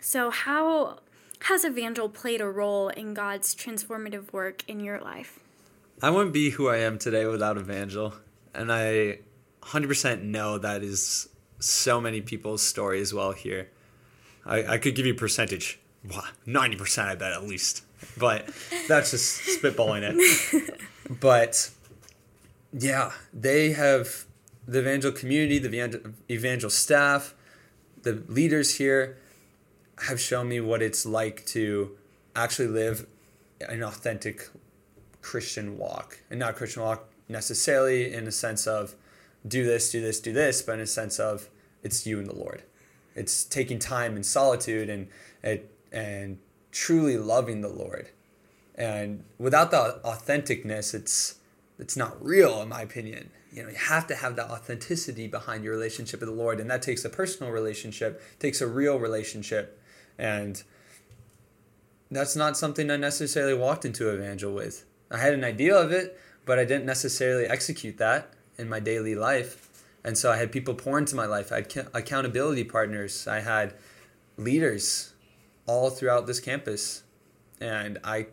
So, 0.00 0.30
how 0.30 0.98
has 1.40 1.64
Evangel 1.64 2.08
played 2.08 2.40
a 2.40 2.48
role 2.48 2.88
in 2.88 3.14
God's 3.14 3.54
transformative 3.54 4.32
work 4.32 4.64
in 4.68 4.80
your 4.80 5.00
life? 5.00 5.40
I 6.02 6.10
wouldn't 6.10 6.32
be 6.32 6.50
who 6.50 6.68
I 6.68 6.78
am 6.78 6.98
today 6.98 7.26
without 7.26 7.56
Evangel. 7.56 8.14
And 8.54 8.72
I 8.72 9.20
100% 9.62 10.22
know 10.22 10.58
that 10.58 10.82
is 10.82 11.28
so 11.58 12.00
many 12.00 12.20
people's 12.20 12.62
story 12.62 13.00
as 13.00 13.14
well 13.14 13.32
here. 13.32 13.70
I, 14.44 14.74
I 14.74 14.78
could 14.78 14.94
give 14.94 15.06
you 15.06 15.14
a 15.14 15.16
percentage. 15.16 15.78
90% 16.46 17.06
I 17.06 17.14
bet 17.14 17.32
at 17.32 17.44
least. 17.44 17.82
But 18.16 18.48
that's 18.88 19.10
just 19.10 19.60
spitballing 19.60 20.02
it. 20.04 20.80
but 21.20 21.70
yeah, 22.72 23.12
they 23.32 23.72
have 23.72 24.26
the 24.68 24.80
Evangel 24.80 25.12
community, 25.12 25.58
the 25.58 26.12
Evangel 26.30 26.70
staff, 26.70 27.34
the 28.02 28.22
leaders 28.28 28.76
here 28.76 29.18
have 30.02 30.20
shown 30.20 30.48
me 30.48 30.60
what 30.60 30.82
it's 30.82 31.06
like 31.06 31.46
to 31.46 31.96
actually 32.34 32.68
live 32.68 33.06
an 33.60 33.82
authentic 33.82 34.50
Christian 35.22 35.78
walk. 35.78 36.20
And 36.30 36.38
not 36.38 36.56
Christian 36.56 36.82
walk 36.82 37.08
necessarily 37.28 38.12
in 38.12 38.26
a 38.26 38.32
sense 38.32 38.66
of 38.66 38.94
do 39.46 39.64
this, 39.64 39.90
do 39.90 40.00
this, 40.00 40.20
do 40.20 40.32
this, 40.32 40.62
but 40.62 40.74
in 40.74 40.80
a 40.80 40.86
sense 40.86 41.18
of 41.18 41.48
it's 41.82 42.06
you 42.06 42.18
and 42.18 42.28
the 42.28 42.34
Lord. 42.34 42.62
It's 43.14 43.44
taking 43.44 43.78
time 43.78 44.16
in 44.16 44.22
solitude 44.22 44.90
and 44.90 45.08
and 45.92 46.38
truly 46.70 47.16
loving 47.16 47.62
the 47.62 47.68
Lord. 47.68 48.10
And 48.74 49.24
without 49.38 49.70
the 49.70 50.00
authenticness, 50.04 50.94
it's 50.94 51.36
it's 51.78 51.96
not 51.96 52.22
real 52.22 52.60
in 52.62 52.68
my 52.68 52.82
opinion. 52.82 53.30
You 53.52 53.62
know, 53.62 53.68
you 53.70 53.76
have 53.76 54.06
to 54.08 54.14
have 54.14 54.36
that 54.36 54.50
authenticity 54.50 55.28
behind 55.28 55.64
your 55.64 55.72
relationship 55.72 56.20
with 56.20 56.28
the 56.28 56.34
Lord, 56.34 56.60
and 56.60 56.70
that 56.70 56.82
takes 56.82 57.04
a 57.04 57.08
personal 57.08 57.52
relationship, 57.52 58.22
takes 58.38 58.60
a 58.60 58.66
real 58.66 58.98
relationship 58.98 59.80
and 60.18 60.62
that's 62.10 62.36
not 62.36 62.56
something 62.56 62.90
I 62.90 62.96
necessarily 62.96 63.54
walked 63.54 63.84
into 63.84 64.12
Evangel 64.12 64.52
with. 64.52 64.84
I 65.10 65.18
had 65.18 65.34
an 65.34 65.44
idea 65.44 65.76
of 65.76 65.92
it, 65.92 66.18
but 66.44 66.58
I 66.58 66.64
didn't 66.64 66.86
necessarily 66.86 67.46
execute 67.46 67.98
that 67.98 68.30
in 68.58 68.68
my 68.68 68.80
daily 68.80 69.14
life. 69.14 69.68
And 70.04 70.16
so 70.16 70.30
I 70.30 70.36
had 70.36 70.52
people 70.52 70.74
pour 70.74 70.98
into 70.98 71.16
my 71.16 71.26
life. 71.26 71.50
I 71.52 71.56
had 71.56 71.88
accountability 71.92 72.64
partners. 72.64 73.26
I 73.26 73.40
had 73.40 73.74
leaders 74.36 75.14
all 75.66 75.90
throughout 75.90 76.26
this 76.26 76.38
campus. 76.38 77.02
And 77.60 77.98
I 78.04 78.28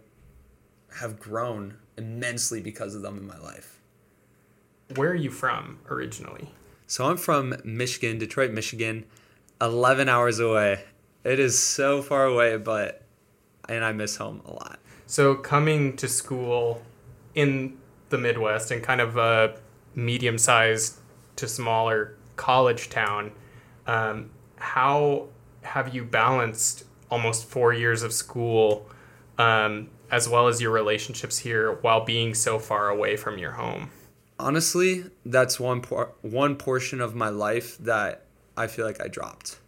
have 0.99 1.19
grown 1.19 1.77
immensely 1.97 2.61
because 2.61 2.93
of 2.93 3.01
them 3.01 3.17
in 3.17 3.25
my 3.25 3.39
life. 3.39 3.79
Where 4.95 5.09
are 5.09 5.15
you 5.15 5.31
from 5.31 5.79
originally? 5.89 6.51
So 6.85 7.05
I'm 7.05 7.17
from 7.17 7.55
Michigan, 7.63 8.19
Detroit, 8.19 8.51
Michigan, 8.51 9.05
11 9.59 10.09
hours 10.09 10.39
away. 10.39 10.83
It 11.23 11.39
is 11.39 11.57
so 11.57 12.01
far 12.01 12.25
away, 12.25 12.57
but 12.57 13.01
and 13.69 13.83
I 13.83 13.93
miss 13.93 14.17
home 14.17 14.41
a 14.45 14.51
lot. 14.51 14.79
So 15.05 15.35
coming 15.35 15.95
to 15.97 16.07
school 16.07 16.81
in 17.33 17.77
the 18.09 18.17
Midwest 18.17 18.71
and 18.71 18.83
kind 18.83 18.99
of 18.99 19.15
a 19.17 19.57
medium-sized 19.95 20.99
to 21.37 21.47
smaller 21.47 22.15
college 22.35 22.89
town, 22.89 23.31
um, 23.87 24.31
how 24.57 25.27
have 25.61 25.95
you 25.95 26.03
balanced 26.03 26.83
almost 27.09 27.45
four 27.45 27.73
years 27.73 28.03
of 28.03 28.11
school 28.11 28.89
um, 29.37 29.89
as 30.11 30.27
well 30.27 30.47
as 30.47 30.61
your 30.61 30.71
relationships 30.71 31.37
here 31.37 31.73
while 31.81 32.03
being 32.03 32.33
so 32.33 32.59
far 32.59 32.89
away 32.89 33.15
from 33.15 33.37
your 33.37 33.51
home? 33.51 33.89
Honestly, 34.39 35.05
that's 35.25 35.59
one 35.59 35.79
por- 35.79 36.13
one 36.21 36.55
portion 36.57 36.99
of 36.99 37.15
my 37.15 37.29
life 37.29 37.77
that 37.77 38.25
I 38.57 38.67
feel 38.67 38.85
like 38.85 39.01
I 39.01 39.07
dropped 39.07 39.59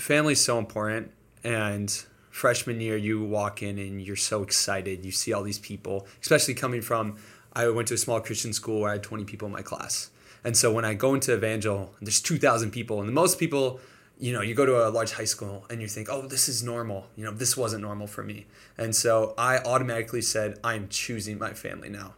family's 0.00 0.40
so 0.40 0.58
important 0.58 1.12
and 1.44 2.04
freshman 2.30 2.80
year 2.80 2.96
you 2.96 3.22
walk 3.24 3.62
in 3.62 3.78
and 3.78 4.00
you're 4.00 4.16
so 4.16 4.42
excited. 4.42 5.04
You 5.04 5.12
see 5.12 5.32
all 5.32 5.42
these 5.42 5.58
people 5.58 6.06
especially 6.22 6.54
coming 6.54 6.80
from 6.80 7.16
i 7.52 7.68
went 7.68 7.88
to 7.88 7.94
a 7.94 7.98
small 7.98 8.20
christian 8.20 8.52
school 8.52 8.80
where 8.80 8.90
i 8.90 8.92
had 8.94 9.02
20 9.02 9.24
people 9.24 9.46
in 9.46 9.52
my 9.52 9.62
class. 9.62 10.10
And 10.44 10.56
so 10.56 10.72
when 10.72 10.84
i 10.84 10.94
go 10.94 11.14
into 11.14 11.34
evangel 11.34 11.94
there's 12.00 12.20
2000 12.20 12.70
people 12.70 13.00
and 13.00 13.08
the 13.08 13.12
most 13.12 13.38
people 13.38 13.80
you 14.18 14.32
know 14.32 14.42
you 14.42 14.54
go 14.54 14.66
to 14.66 14.86
a 14.86 14.90
large 14.90 15.12
high 15.12 15.24
school 15.24 15.66
and 15.70 15.80
you 15.80 15.88
think 15.88 16.08
oh 16.10 16.26
this 16.26 16.48
is 16.48 16.62
normal. 16.62 17.06
You 17.16 17.24
know 17.24 17.32
this 17.32 17.56
wasn't 17.56 17.82
normal 17.82 18.06
for 18.06 18.22
me. 18.22 18.46
And 18.78 18.94
so 18.94 19.34
i 19.36 19.58
automatically 19.58 20.22
said 20.22 20.58
i'm 20.62 20.88
choosing 20.88 21.38
my 21.38 21.52
family 21.52 21.88
now. 21.88 22.14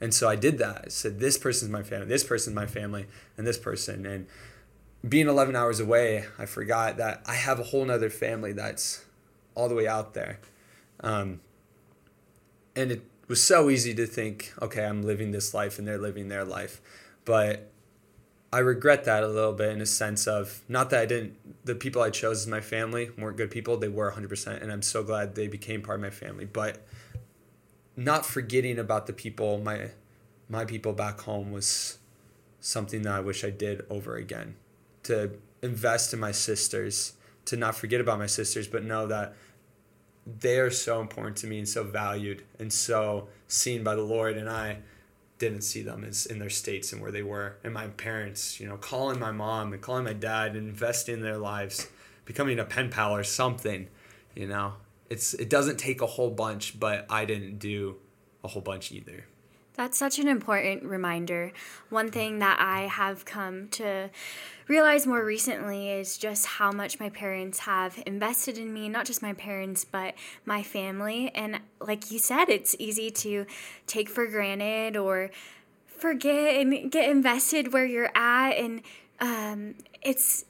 And 0.00 0.12
so 0.12 0.28
i 0.28 0.36
did 0.36 0.58
that. 0.58 0.82
I 0.86 0.88
said 0.88 1.20
this 1.20 1.38
person's 1.38 1.70
my 1.70 1.82
family 1.82 2.06
this 2.06 2.24
person's 2.24 2.54
my 2.54 2.66
family 2.66 3.06
and 3.36 3.46
this 3.46 3.58
person 3.58 4.04
and 4.04 4.26
being 5.06 5.28
11 5.28 5.54
hours 5.54 5.80
away, 5.80 6.24
I 6.38 6.46
forgot 6.46 6.96
that 6.96 7.22
I 7.26 7.34
have 7.34 7.60
a 7.60 7.62
whole 7.62 7.84
nother 7.84 8.10
family 8.10 8.52
that's 8.52 9.04
all 9.54 9.68
the 9.68 9.74
way 9.74 9.86
out 9.86 10.14
there. 10.14 10.40
Um, 11.00 11.40
and 12.74 12.90
it 12.90 13.02
was 13.28 13.42
so 13.42 13.68
easy 13.70 13.94
to 13.94 14.06
think, 14.06 14.52
okay, 14.62 14.84
I'm 14.84 15.02
living 15.02 15.32
this 15.32 15.52
life 15.52 15.78
and 15.78 15.86
they're 15.86 15.98
living 15.98 16.28
their 16.28 16.44
life. 16.44 16.80
But 17.24 17.70
I 18.52 18.58
regret 18.58 19.04
that 19.04 19.22
a 19.22 19.28
little 19.28 19.52
bit 19.52 19.72
in 19.72 19.80
a 19.80 19.86
sense 19.86 20.26
of 20.26 20.62
not 20.68 20.90
that 20.90 21.00
I 21.00 21.06
didn't, 21.06 21.64
the 21.64 21.74
people 21.74 22.00
I 22.02 22.10
chose 22.10 22.42
as 22.42 22.46
my 22.46 22.60
family 22.60 23.10
weren't 23.18 23.36
good 23.36 23.50
people. 23.50 23.76
They 23.76 23.88
were 23.88 24.10
100%. 24.10 24.62
And 24.62 24.72
I'm 24.72 24.82
so 24.82 25.02
glad 25.02 25.34
they 25.34 25.48
became 25.48 25.82
part 25.82 25.98
of 25.98 26.02
my 26.02 26.10
family. 26.10 26.46
But 26.46 26.86
not 27.96 28.24
forgetting 28.24 28.78
about 28.78 29.06
the 29.06 29.12
people, 29.12 29.58
my, 29.58 29.90
my 30.48 30.64
people 30.64 30.92
back 30.92 31.20
home 31.20 31.52
was 31.52 31.98
something 32.60 33.02
that 33.02 33.12
I 33.12 33.20
wish 33.20 33.44
I 33.44 33.50
did 33.50 33.84
over 33.90 34.16
again 34.16 34.54
to 35.04 35.32
invest 35.62 36.12
in 36.12 36.20
my 36.20 36.32
sisters, 36.32 37.14
to 37.46 37.56
not 37.56 37.74
forget 37.74 38.00
about 38.00 38.18
my 38.18 38.26
sisters, 38.26 38.68
but 38.68 38.84
know 38.84 39.06
that 39.06 39.34
they 40.26 40.58
are 40.58 40.70
so 40.70 41.00
important 41.00 41.36
to 41.38 41.46
me 41.46 41.58
and 41.58 41.68
so 41.68 41.84
valued 41.84 42.44
and 42.58 42.72
so 42.72 43.28
seen 43.46 43.84
by 43.84 43.94
the 43.94 44.02
Lord. 44.02 44.36
And 44.36 44.48
I 44.48 44.78
didn't 45.38 45.62
see 45.62 45.82
them 45.82 46.04
as 46.04 46.26
in 46.26 46.38
their 46.38 46.50
states 46.50 46.92
and 46.92 47.02
where 47.02 47.10
they 47.10 47.22
were. 47.22 47.56
And 47.64 47.74
my 47.74 47.88
parents, 47.88 48.60
you 48.60 48.68
know, 48.68 48.76
calling 48.76 49.18
my 49.18 49.32
mom 49.32 49.72
and 49.72 49.82
calling 49.82 50.04
my 50.04 50.12
dad 50.12 50.56
and 50.56 50.68
investing 50.68 51.14
in 51.14 51.22
their 51.22 51.38
lives, 51.38 51.88
becoming 52.24 52.58
a 52.58 52.64
pen 52.64 52.90
pal 52.90 53.14
or 53.14 53.24
something, 53.24 53.88
you 54.34 54.46
know. 54.46 54.74
It's 55.10 55.34
it 55.34 55.50
doesn't 55.50 55.78
take 55.78 56.00
a 56.00 56.06
whole 56.06 56.30
bunch, 56.30 56.80
but 56.80 57.06
I 57.10 57.26
didn't 57.26 57.58
do 57.58 57.96
a 58.42 58.48
whole 58.48 58.62
bunch 58.62 58.90
either. 58.90 59.26
That's 59.74 59.98
such 59.98 60.18
an 60.18 60.28
important 60.28 60.84
reminder. 60.84 61.52
One 61.90 62.10
thing 62.10 62.38
that 62.38 62.58
I 62.60 62.82
have 62.82 63.24
come 63.24 63.68
to 63.70 64.08
realize 64.68 65.06
more 65.06 65.24
recently 65.24 65.90
is 65.90 66.16
just 66.16 66.46
how 66.46 66.72
much 66.72 67.00
my 67.00 67.10
parents 67.10 67.60
have 67.60 68.02
invested 68.06 68.58
in 68.58 68.72
me, 68.72 68.88
not 68.88 69.06
just 69.06 69.22
my 69.22 69.32
parents, 69.32 69.84
but 69.84 70.14
my 70.44 70.62
family. 70.62 71.30
And 71.34 71.60
like 71.80 72.10
you 72.10 72.18
said, 72.18 72.48
it's 72.48 72.74
easy 72.78 73.10
to 73.10 73.46
take 73.86 74.08
for 74.08 74.26
granted 74.26 74.96
or 74.96 75.30
forget 75.86 76.56
and 76.56 76.90
get 76.90 77.08
invested 77.10 77.72
where 77.72 77.86
you're 77.86 78.10
at. 78.14 78.52
And 78.52 78.82
um, 79.20 79.74
it's 80.02 80.44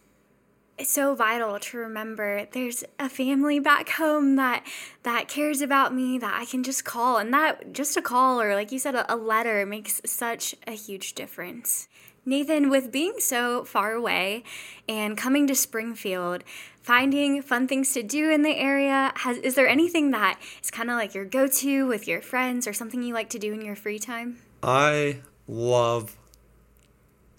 it's 0.77 0.91
so 0.91 1.15
vital 1.15 1.59
to 1.59 1.79
remember 1.79 2.49
there's 2.51 2.83
a 2.99 3.09
family 3.09 3.61
back 3.61 3.91
home 3.91 4.35
that 4.37 4.67
that 5.05 5.29
cares 5.29 5.61
about 5.61 5.95
me 5.95 6.19
that 6.19 6.35
I 6.35 6.45
can 6.45 6.65
just 6.65 6.85
call 6.85 7.19
and 7.19 7.33
that 7.33 7.73
just 7.73 7.97
a 7.97 8.03
call 8.03 8.41
or 8.41 8.55
like 8.55 8.73
you 8.73 8.81
said 8.81 8.97
a, 8.97 9.13
a 9.13 9.15
letter 9.15 9.65
makes 9.65 10.01
such 10.05 10.55
a 10.67 10.73
huge 10.73 11.15
difference. 11.15 11.89
Nathan, 12.27 12.71
with 12.71 12.91
being 12.91 13.15
so 13.19 13.65
far 13.65 13.93
away 13.93 14.45
and 14.89 15.17
coming 15.17 15.47
to 15.47 15.55
Springfield, 15.55 16.43
finding 16.81 17.43
fun 17.43 17.69
things 17.69 17.93
to 17.93 18.03
do 18.03 18.31
in 18.31 18.43
the 18.43 18.57
area, 18.57 19.13
has 19.17 19.39
is 19.39 19.55
there 19.55 19.69
anything 19.69 20.11
that 20.13 20.41
is 20.63 20.71
kind 20.71 20.91
of 20.91 20.97
like 20.97 21.15
your 21.15 21.25
go-to 21.25 21.87
with 21.87 22.09
your 22.09 22.21
friends 22.23 22.67
or 22.67 22.73
something 22.73 23.03
you 23.03 23.15
like 23.15 23.31
to 23.31 23.39
do 23.39 23.53
in 23.53 23.63
your 23.63 23.77
free 23.77 23.99
time? 23.99 24.39
I 24.63 25.19
love 25.47 26.17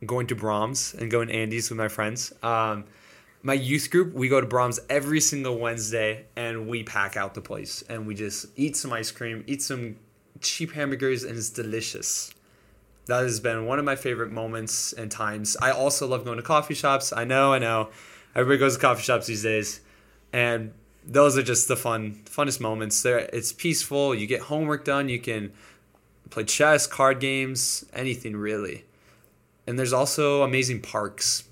going 0.06 0.28
to 0.28 0.36
Braum's 0.36 0.94
and 0.94 1.10
going 1.10 1.30
to 1.30 1.34
Andy's 1.34 1.70
with 1.70 1.78
my 1.78 1.88
friends. 1.88 2.32
Um, 2.44 2.86
my 3.42 3.54
youth 3.54 3.90
group, 3.92 4.14
we 4.14 4.28
go 4.28 4.42
to 4.42 4.48
Braum's 4.48 4.80
every 4.90 5.20
single 5.20 5.58
Wednesday 5.58 6.26
and 6.36 6.68
we 6.68 6.84
pack 6.84 7.16
out 7.16 7.34
the 7.34 7.42
place 7.42 7.84
and 7.90 8.06
we 8.06 8.16
just 8.16 8.48
eat 8.56 8.76
some 8.76 8.94
ice 8.94 9.12
cream, 9.12 9.44
eat 9.48 9.62
some 9.62 9.98
cheap 10.42 10.74
hamburgers, 10.74 11.24
and 11.24 11.38
it's 11.38 11.50
delicious. 11.50 12.32
That 13.08 13.24
has 13.24 13.40
been 13.40 13.66
one 13.66 13.80
of 13.80 13.86
my 13.86 13.96
favorite 13.96 14.32
moments 14.32 14.94
and 14.94 15.12
times. 15.12 15.56
I 15.62 15.72
also 15.72 16.08
love 16.08 16.26
going 16.26 16.38
to 16.38 16.44
coffee 16.44 16.74
shops. 16.74 17.14
I 17.14 17.24
know, 17.24 17.54
I 17.54 17.60
know. 17.60 17.90
Everybody 18.36 18.60
goes 18.60 18.76
to 18.76 18.82
coffee 18.82 19.04
shops 19.04 19.28
these 19.28 19.44
days. 19.44 19.82
And 20.34 20.74
those 21.06 21.38
are 21.38 21.44
just 21.44 21.68
the 21.68 21.76
fun, 21.76 22.22
funnest 22.26 22.60
moments. 22.60 23.02
There, 23.04 23.20
it's 23.20 23.54
peaceful. 23.54 24.16
You 24.16 24.26
get 24.26 24.42
homework 24.42 24.86
done. 24.86 25.08
You 25.08 25.20
can 25.20 25.54
play 26.32 26.44
chess, 26.44 26.88
card 26.88 27.20
games, 27.20 27.86
anything 27.94 28.36
really. 28.36 28.86
And 29.68 29.78
there's 29.78 29.94
also 29.94 30.42
amazing 30.44 30.82
parks 30.82 31.44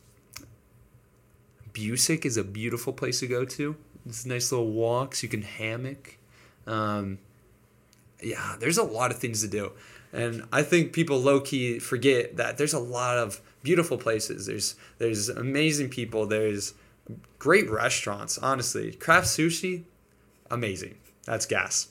Busiek 1.74 2.26
is 2.26 2.38
a 2.38 2.44
beautiful 2.44 2.94
place 2.94 3.20
to 3.20 3.28
go 3.28 3.46
to. 3.46 3.76
It's 4.06 4.26
nice 4.26 4.52
little 4.52 4.72
walks. 4.72 5.24
You 5.24 5.30
can 5.30 5.42
hammock. 5.42 6.18
Um, 6.68 7.20
yeah, 8.22 8.56
there's 8.60 8.78
a 8.78 8.84
lot 8.84 9.12
of 9.12 9.20
things 9.20 9.42
to 9.42 9.48
do. 9.48 9.72
And 10.14 10.44
I 10.52 10.62
think 10.62 10.94
people 10.94 11.20
low 11.20 11.42
key 11.42 11.80
forget 11.80 12.38
that 12.38 12.58
there's 12.58 12.74
a 12.74 12.80
lot 12.80 13.18
of 13.18 13.42
beautiful 13.64 13.98
places. 13.98 14.46
There's 14.46 14.76
there's 15.00 15.28
amazing 15.28 15.90
people. 15.90 16.28
There's 16.28 16.76
great 17.40 17.70
restaurants. 17.70 18.38
Honestly, 18.38 18.94
craft 18.94 19.28
sushi, 19.28 19.84
amazing. 20.52 20.96
That's 21.26 21.46
gas. 21.46 21.88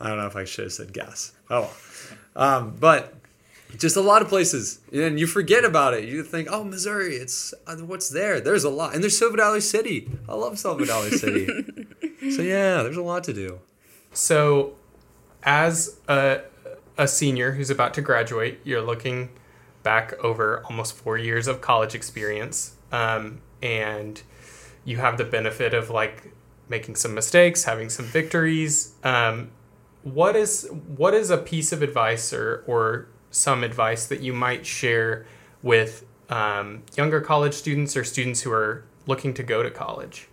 I 0.00 0.08
don't 0.08 0.18
know 0.18 0.26
if 0.26 0.36
I 0.36 0.44
should 0.44 0.64
have 0.64 0.72
said 0.72 0.92
gas. 0.92 1.32
Oh, 1.48 1.74
um, 2.34 2.76
but 2.78 3.14
just 3.78 3.96
a 3.96 4.00
lot 4.00 4.22
of 4.22 4.28
places 4.28 4.80
and 4.92 5.18
you 5.18 5.26
forget 5.26 5.64
about 5.64 5.92
it 5.92 6.04
you 6.04 6.22
think 6.22 6.48
oh 6.50 6.62
missouri 6.62 7.16
it's 7.16 7.52
uh, 7.66 7.76
what's 7.76 8.08
there 8.08 8.40
there's 8.40 8.64
a 8.64 8.70
lot 8.70 8.94
and 8.94 9.02
there's 9.02 9.18
silver 9.18 9.36
dollar 9.36 9.60
city 9.60 10.08
i 10.28 10.34
love 10.34 10.58
silver 10.58 10.84
dollar 10.84 11.10
city 11.10 11.46
so 12.30 12.42
yeah 12.42 12.82
there's 12.82 12.96
a 12.96 13.02
lot 13.02 13.24
to 13.24 13.32
do 13.32 13.58
so 14.12 14.74
as 15.42 15.96
a, 16.08 16.40
a 16.98 17.06
senior 17.06 17.52
who's 17.52 17.70
about 17.70 17.94
to 17.94 18.00
graduate 18.00 18.60
you're 18.64 18.82
looking 18.82 19.30
back 19.82 20.12
over 20.14 20.64
almost 20.64 20.96
four 20.96 21.16
years 21.16 21.46
of 21.46 21.60
college 21.60 21.94
experience 21.94 22.76
um, 22.92 23.40
and 23.62 24.22
you 24.84 24.96
have 24.98 25.18
the 25.18 25.24
benefit 25.24 25.74
of 25.74 25.90
like 25.90 26.32
making 26.68 26.94
some 26.94 27.14
mistakes 27.14 27.64
having 27.64 27.88
some 27.88 28.04
victories 28.04 28.94
um, 29.04 29.50
what 30.02 30.36
is 30.36 30.68
what 30.96 31.14
is 31.14 31.30
a 31.30 31.38
piece 31.38 31.72
of 31.72 31.82
advice 31.82 32.32
or 32.32 32.62
or 32.66 33.08
some 33.30 33.64
advice 33.64 34.06
that 34.06 34.20
you 34.20 34.32
might 34.32 34.64
share 34.64 35.26
with 35.62 36.04
um, 36.28 36.82
younger 36.96 37.20
college 37.20 37.54
students 37.54 37.96
or 37.96 38.04
students 38.04 38.42
who 38.42 38.52
are 38.52 38.84
looking 39.06 39.34
to 39.34 39.42
go 39.42 39.62
to 39.62 39.70
college? 39.70 40.28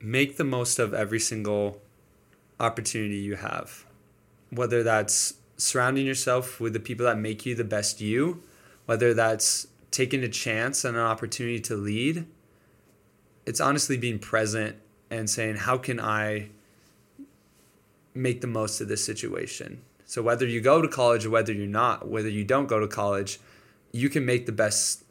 Make 0.00 0.36
the 0.36 0.44
most 0.44 0.78
of 0.78 0.94
every 0.94 1.20
single 1.20 1.80
opportunity 2.58 3.16
you 3.16 3.36
have, 3.36 3.84
whether 4.50 4.82
that's 4.82 5.34
surrounding 5.60 6.06
yourself 6.06 6.60
with 6.60 6.72
the 6.72 6.80
people 6.80 7.06
that 7.06 7.18
make 7.18 7.44
you 7.46 7.54
the 7.54 7.64
best 7.64 8.00
you, 8.00 8.42
whether 8.86 9.14
that's 9.14 9.66
taking 9.90 10.22
a 10.22 10.28
chance 10.28 10.84
and 10.84 10.96
an 10.96 11.02
opportunity 11.02 11.60
to 11.60 11.76
lead. 11.76 12.26
It's 13.46 13.60
honestly 13.60 13.96
being 13.96 14.18
present 14.18 14.76
and 15.10 15.28
saying, 15.28 15.56
How 15.56 15.78
can 15.78 16.00
I 16.00 16.48
make 18.14 18.40
the 18.40 18.46
most 18.46 18.80
of 18.80 18.88
this 18.88 19.04
situation? 19.04 19.82
So 20.04 20.22
whether 20.22 20.46
you 20.46 20.60
go 20.60 20.82
to 20.82 20.88
college 20.88 21.24
or 21.24 21.30
whether 21.30 21.52
you're 21.52 21.66
not, 21.66 22.08
whether 22.08 22.28
you 22.28 22.44
don't 22.44 22.66
go 22.66 22.80
to 22.80 22.88
college, 22.88 23.38
you 23.92 24.08
can 24.08 24.24
make 24.24 24.46
the 24.46 24.52
best 24.52 25.04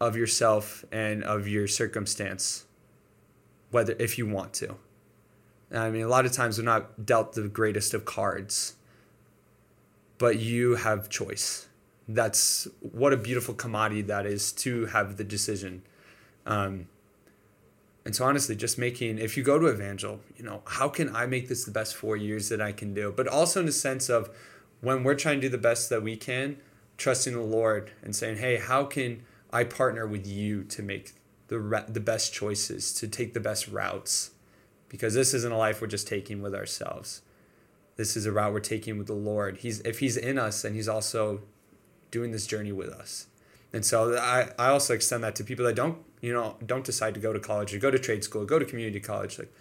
of 0.00 0.16
yourself 0.16 0.84
and 0.90 1.22
of 1.22 1.46
your 1.46 1.68
circumstance 1.68 2.64
whether 3.72 3.96
if 3.98 4.18
you 4.18 4.26
want 4.26 4.52
to. 4.52 4.76
I 5.72 5.90
mean, 5.90 6.02
a 6.02 6.08
lot 6.08 6.26
of 6.26 6.32
times 6.32 6.58
we're 6.58 6.64
not 6.64 7.04
dealt 7.04 7.32
the 7.32 7.48
greatest 7.48 7.94
of 7.94 8.04
cards, 8.04 8.74
but 10.22 10.38
you 10.38 10.76
have 10.76 11.08
choice. 11.08 11.66
That's 12.06 12.68
what 12.78 13.12
a 13.12 13.16
beautiful 13.16 13.54
commodity 13.54 14.02
that 14.02 14.24
is 14.24 14.52
to 14.52 14.86
have 14.86 15.16
the 15.16 15.24
decision. 15.24 15.82
Um, 16.46 16.86
and 18.04 18.14
so 18.14 18.24
honestly, 18.24 18.54
just 18.54 18.78
making 18.78 19.18
if 19.18 19.36
you 19.36 19.42
go 19.42 19.58
to 19.58 19.66
Evangel, 19.66 20.20
you 20.36 20.44
know, 20.44 20.62
how 20.64 20.88
can 20.88 21.14
I 21.16 21.26
make 21.26 21.48
this 21.48 21.64
the 21.64 21.72
best 21.72 21.96
four 21.96 22.16
years 22.16 22.50
that 22.50 22.60
I 22.60 22.70
can 22.70 22.94
do? 22.94 23.12
But 23.16 23.26
also 23.26 23.58
in 23.58 23.66
the 23.66 23.72
sense 23.72 24.08
of 24.08 24.30
when 24.80 25.02
we're 25.02 25.16
trying 25.16 25.40
to 25.40 25.48
do 25.48 25.48
the 25.48 25.58
best 25.58 25.90
that 25.90 26.04
we 26.04 26.16
can, 26.16 26.58
trusting 26.98 27.34
the 27.34 27.40
Lord 27.40 27.90
and 28.00 28.14
saying, 28.14 28.36
hey, 28.36 28.58
how 28.58 28.84
can 28.84 29.24
I 29.52 29.64
partner 29.64 30.06
with 30.06 30.24
you 30.24 30.62
to 30.62 30.84
make 30.84 31.14
the 31.48 31.84
the 31.88 32.04
best 32.12 32.32
choices, 32.32 32.92
to 32.94 33.08
take 33.08 33.34
the 33.34 33.40
best 33.40 33.66
routes? 33.66 34.30
Because 34.88 35.14
this 35.14 35.34
isn't 35.34 35.52
a 35.52 35.58
life 35.58 35.80
we're 35.80 35.88
just 35.88 36.06
taking 36.06 36.40
with 36.42 36.54
ourselves. 36.54 37.22
This 37.96 38.16
is 38.16 38.26
a 38.26 38.32
route 38.32 38.52
we're 38.52 38.60
taking 38.60 38.98
with 38.98 39.06
the 39.06 39.14
Lord. 39.14 39.58
He's 39.58 39.80
if 39.80 39.98
He's 39.98 40.16
in 40.16 40.38
us, 40.38 40.64
and 40.64 40.74
He's 40.74 40.88
also 40.88 41.42
doing 42.10 42.30
this 42.30 42.46
journey 42.46 42.72
with 42.72 42.88
us. 42.88 43.26
And 43.72 43.84
so 43.84 44.16
I, 44.16 44.50
I 44.58 44.68
also 44.68 44.94
extend 44.94 45.24
that 45.24 45.34
to 45.36 45.44
people 45.44 45.64
that 45.64 45.74
don't 45.74 45.98
you 46.22 46.32
know 46.32 46.56
don't 46.64 46.84
decide 46.84 47.12
to 47.14 47.20
go 47.20 47.34
to 47.34 47.40
college 47.40 47.74
or 47.74 47.78
go 47.78 47.90
to 47.90 47.98
trade 47.98 48.24
school 48.24 48.42
or 48.42 48.46
go 48.46 48.58
to 48.58 48.64
community 48.64 49.00
college 49.00 49.38
like 49.38 49.52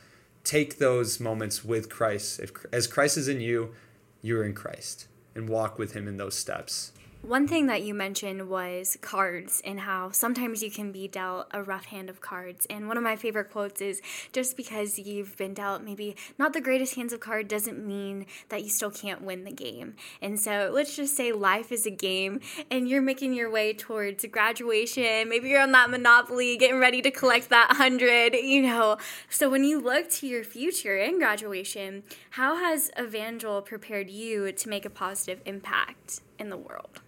take 0.46 0.78
those 0.78 1.20
moments 1.20 1.65
with 1.65 1.89
christ 1.89 2.39
if 2.39 2.52
as 2.72 2.88
christ 2.88 3.17
is 3.17 3.28
in 3.28 3.41
you 3.41 3.74
you're 4.22 4.46
in 4.46 4.54
christ 4.54 5.08
and 5.36 5.50
walk 5.50 5.78
with 5.78 5.94
him 5.94 6.08
in 6.08 6.17
those 6.17 6.38
steps 6.38 6.94
one 7.21 7.47
thing 7.47 7.67
that 7.67 7.84
you 7.84 7.93
mentioned 7.93 8.49
was 8.49 8.97
cards 8.99 9.62
and 9.63 9.79
how 9.79 10.10
sometimes 10.10 10.63
you 10.63 10.71
can 10.71 10.91
be 10.91 11.07
dealt 11.07 11.47
a 11.51 11.62
rough 11.62 11.86
hand 11.86 12.10
of 12.10 12.19
cards. 12.19 12.65
And 12.69 12.88
one 12.88 12.97
of 12.97 13.03
my 13.03 13.15
favorite 13.15 13.51
quotes 13.51 13.79
is 13.79 14.01
just 14.34 14.57
because 14.57 14.97
you've 14.97 15.38
been 15.38 15.53
dealt 15.53 15.84
maybe 15.84 16.15
not 16.39 16.53
the 16.53 16.62
greatest 16.62 16.95
hands 16.95 17.13
of 17.13 17.19
cards 17.19 17.47
doesn't 17.47 17.86
mean 17.86 18.25
that 18.49 18.63
you 18.63 18.69
still 18.69 18.89
can't 18.89 19.21
win 19.21 19.43
the 19.43 19.51
game. 19.51 19.95
And 20.21 20.39
so 20.39 20.71
let's 20.73 20.95
just 20.95 21.15
say 21.15 21.31
life 21.31 21.71
is 21.71 21.86
a 21.86 21.91
game 21.91 22.39
and 22.71 22.89
you're 22.89 23.03
making 23.03 23.34
your 23.34 23.51
way 23.51 23.73
towards 23.73 24.25
graduation. 24.25 25.29
Maybe 25.29 25.49
you're 25.49 25.62
on 25.62 25.71
that 25.73 25.91
Monopoly 25.91 26.57
getting 26.57 26.79
ready 26.79 27.03
to 27.03 27.12
collect 27.12 27.49
that 27.49 27.67
100, 27.69 28.34
you 28.34 28.63
know. 28.63 28.97
So 29.29 29.47
when 29.47 29.63
you 29.63 29.79
look 29.79 30.10
to 30.10 30.27
your 30.27 30.43
future 30.43 30.97
in 30.97 31.19
graduation, 31.19 32.03
how 32.31 32.57
has 32.57 32.91
Evangel 32.99 33.62
prepared 33.62 34.10
you 34.10 34.51
to 34.51 34.69
make 34.69 34.86
a 34.86 34.89
positive 34.89 35.39
impact 35.45 36.21
in 36.39 36.49
the 36.49 36.57
world? 36.57 37.01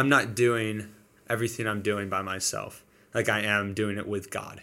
I'm 0.00 0.08
not 0.08 0.34
doing 0.34 0.88
everything 1.28 1.66
I'm 1.66 1.82
doing 1.82 2.08
by 2.08 2.22
myself. 2.22 2.86
Like 3.12 3.28
I 3.28 3.40
am 3.40 3.74
doing 3.74 3.98
it 3.98 4.08
with 4.08 4.30
God. 4.30 4.62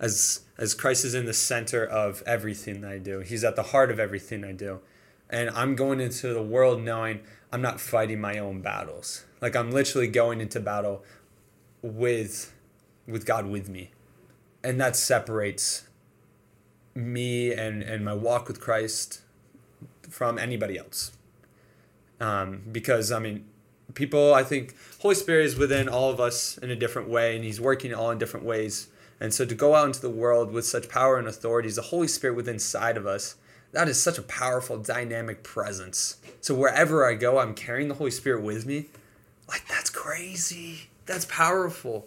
As 0.00 0.40
as 0.56 0.72
Christ 0.72 1.04
is 1.04 1.14
in 1.14 1.26
the 1.26 1.34
center 1.34 1.84
of 1.84 2.22
everything 2.24 2.80
that 2.80 2.90
I 2.90 2.96
do. 2.96 3.20
He's 3.20 3.44
at 3.44 3.54
the 3.54 3.64
heart 3.64 3.90
of 3.90 4.00
everything 4.00 4.44
I 4.44 4.52
do. 4.52 4.80
And 5.28 5.50
I'm 5.50 5.76
going 5.76 6.00
into 6.00 6.32
the 6.32 6.42
world 6.42 6.80
knowing 6.80 7.20
I'm 7.52 7.60
not 7.60 7.82
fighting 7.82 8.18
my 8.18 8.38
own 8.38 8.62
battles. 8.62 9.26
Like 9.42 9.54
I'm 9.54 9.70
literally 9.70 10.08
going 10.08 10.40
into 10.40 10.58
battle 10.58 11.04
with 11.82 12.54
with 13.06 13.26
God 13.26 13.44
with 13.44 13.68
me. 13.68 13.90
And 14.64 14.80
that 14.80 14.96
separates 14.96 15.86
me 16.94 17.52
and, 17.52 17.82
and 17.82 18.06
my 18.06 18.14
walk 18.14 18.48
with 18.48 18.58
Christ 18.58 19.20
from 20.08 20.38
anybody 20.38 20.78
else. 20.78 21.12
Um, 22.20 22.62
because, 22.72 23.12
I 23.12 23.18
mean, 23.18 23.44
people, 23.94 24.34
I 24.34 24.42
think 24.42 24.74
Holy 25.00 25.14
Spirit 25.14 25.46
is 25.46 25.56
within 25.56 25.88
all 25.88 26.10
of 26.10 26.20
us 26.20 26.58
in 26.58 26.70
a 26.70 26.76
different 26.76 27.08
way, 27.08 27.36
and 27.36 27.44
He's 27.44 27.60
working 27.60 27.94
all 27.94 28.10
in 28.10 28.18
different 28.18 28.46
ways. 28.46 28.88
And 29.20 29.34
so 29.34 29.44
to 29.44 29.54
go 29.54 29.74
out 29.74 29.86
into 29.86 30.00
the 30.00 30.10
world 30.10 30.52
with 30.52 30.66
such 30.66 30.88
power 30.88 31.18
and 31.18 31.26
authority, 31.26 31.70
the 31.70 31.82
Holy 31.82 32.08
Spirit 32.08 32.36
within 32.36 32.54
inside 32.54 32.96
of 32.96 33.06
us, 33.06 33.36
that 33.72 33.88
is 33.88 34.00
such 34.00 34.18
a 34.18 34.22
powerful, 34.22 34.78
dynamic 34.78 35.42
presence. 35.42 36.18
So 36.40 36.54
wherever 36.54 37.08
I 37.08 37.14
go, 37.14 37.38
I'm 37.38 37.54
carrying 37.54 37.88
the 37.88 37.94
Holy 37.94 38.10
Spirit 38.10 38.42
with 38.42 38.64
me. 38.64 38.86
Like, 39.48 39.66
that's 39.68 39.90
crazy. 39.90 40.88
That's 41.06 41.24
powerful. 41.24 42.06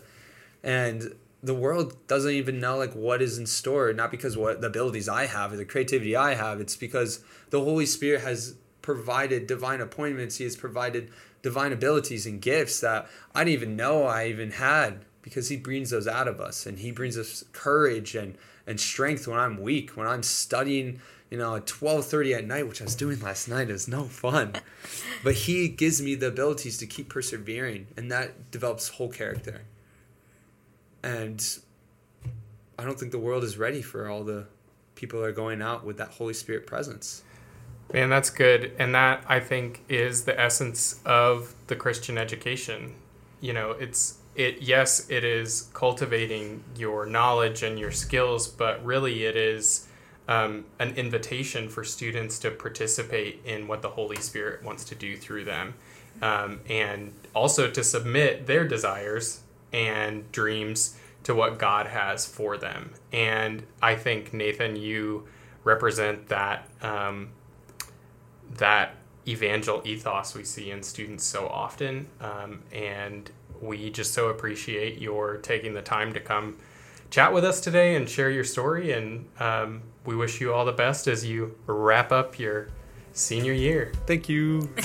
And 0.64 1.16
the 1.44 1.54
world 1.54 1.96
doesn't 2.08 2.32
even 2.32 2.60
know 2.60 2.78
like 2.78 2.94
what 2.94 3.22
is 3.22 3.38
in 3.38 3.48
store 3.48 3.92
not 3.94 4.12
because 4.12 4.38
what 4.38 4.62
the 4.62 4.68
abilities 4.68 5.10
i 5.10 5.26
have 5.26 5.52
or 5.52 5.58
the 5.58 5.66
creativity 5.66 6.16
i 6.16 6.36
have 6.36 6.62
it's 6.62 6.76
because 6.76 7.24
the 7.50 7.60
holy 7.60 7.86
spirit 7.86 8.22
has 8.22 8.56
provided 8.82 9.48
divine 9.48 9.82
appointments 9.82 10.38
he 10.38 10.44
has 10.44 10.56
provided 10.56 11.10
divine 11.42 11.72
abilities 11.72 12.26
and 12.26 12.42
gifts 12.42 12.80
that 12.80 13.08
i 13.34 13.44
didn't 13.44 13.54
even 13.54 13.76
know 13.76 14.04
i 14.04 14.28
even 14.28 14.52
had 14.52 15.06
because 15.22 15.50
he 15.50 15.58
brings 15.58 15.90
those 15.90 16.08
out 16.08 16.28
of 16.28 16.40
us 16.40 16.66
and 16.66 16.80
he 16.80 16.92
brings 16.92 17.18
us 17.18 17.44
courage 17.52 18.16
and 18.16 18.36
and 18.68 18.80
strength 18.80 19.28
when 19.28 19.40
i'm 19.40 19.62
weak 19.62 19.92
when 19.92 20.08
i'm 20.08 20.24
studying 20.24 21.00
you 21.30 21.38
know 21.38 21.56
at 21.56 21.66
12.30 21.66 22.38
at 22.38 22.46
night 22.46 22.68
which 22.68 22.82
i 22.82 22.84
was 22.84 22.96
doing 22.96 23.20
last 23.22 23.48
night 23.48 23.70
it 23.70 23.74
was 23.74 23.88
no 23.88 24.04
fun 24.04 24.54
but 25.24 25.34
he 25.34 25.68
gives 25.68 26.02
me 26.02 26.16
the 26.16 26.28
abilities 26.28 26.78
to 26.78 26.86
keep 26.86 27.10
persevering 27.10 27.88
and 27.98 28.12
that 28.12 28.52
develops 28.52 28.90
whole 28.90 29.10
character 29.10 29.62
and 31.04 31.60
I 32.78 32.84
don't 32.84 33.00
think 33.00 33.12
the 33.12 33.20
world 33.20 33.44
is 33.44 33.58
ready 33.58 33.82
for 33.82 34.10
all 34.10 34.24
the 34.24 34.48
people 34.96 35.20
that 35.22 35.28
are 35.28 35.32
going 35.32 35.62
out 35.62 35.86
with 35.86 35.98
that 35.98 36.10
Holy 36.10 36.34
Spirit 36.34 36.66
presence. 36.66 37.24
Man, 37.94 38.10
that's 38.10 38.30
good. 38.30 38.72
And 38.80 38.96
that 38.96 39.24
I 39.28 39.40
think 39.40 39.84
is 39.90 40.24
the 40.24 40.40
essence 40.40 41.02
of 41.06 41.54
the 41.68 41.76
Christian 41.76 42.18
education. 42.18 42.96
You 43.42 43.54
know, 43.54 43.72
it's 43.72 44.20
it 44.36 44.62
yes, 44.62 45.10
it 45.10 45.24
is 45.24 45.70
cultivating 45.74 46.64
your 46.78 47.06
knowledge 47.06 47.64
and 47.64 47.78
your 47.78 47.92
skills, 47.92 48.48
but 48.48 48.84
really 48.86 49.26
it 49.26 49.36
is 49.36 49.88
um, 50.28 50.66
an 50.80 50.96
invitation 50.96 51.68
for 51.68 51.84
students 51.84 52.40
to 52.40 52.52
participate 52.52 53.42
in 53.44 53.68
what 53.68 53.82
the 53.82 53.90
Holy 53.90 54.16
Spirit 54.16 54.64
wants 54.64 54.86
to 54.86 54.96
do 54.96 55.18
through 55.18 55.44
them. 55.44 55.74
Um, 56.22 56.62
and 56.70 57.14
also 57.34 57.70
to 57.70 57.84
submit 57.84 58.46
their 58.46 58.66
desires 58.68 59.42
and 59.74 60.32
dreams 60.32 60.98
to 61.24 61.34
what 61.34 61.58
God 61.58 61.88
has 61.88 62.26
for 62.26 62.58
them. 62.58 62.92
And 63.12 63.64
I 63.82 63.96
think 63.96 64.34
Nathan, 64.34 64.76
you 64.76 65.28
represent 65.64 66.28
that 66.30 66.68
um, 66.82 67.30
that 68.58 68.96
evangel 69.28 69.82
ethos 69.86 70.36
we 70.36 70.44
see 70.44 70.72
in 70.72 70.84
students 70.84 71.24
so 71.24 71.48
often, 71.48 72.08
um, 72.20 72.62
and 72.72 73.32
we 73.62 73.90
just 73.90 74.14
so 74.14 74.30
appreciate 74.30 75.00
your 75.00 75.38
taking 75.38 75.74
the 75.74 75.82
time 75.82 76.14
to 76.14 76.20
come 76.20 76.58
chat 77.12 77.32
with 77.34 77.46
us 77.46 77.62
today 77.62 77.96
and 77.96 78.10
share 78.10 78.32
your 78.32 78.44
story. 78.44 78.94
And 78.94 79.28
um, 79.40 79.84
we 80.06 80.16
wish 80.16 80.42
you 80.42 80.54
all 80.54 80.66
the 80.66 80.72
best 80.72 81.08
as 81.08 81.24
you 81.24 81.56
wrap 81.68 82.12
up 82.12 82.40
your 82.40 82.70
senior 83.14 83.54
year. 83.54 83.92
Thank 84.08 84.28
you. 84.28 84.62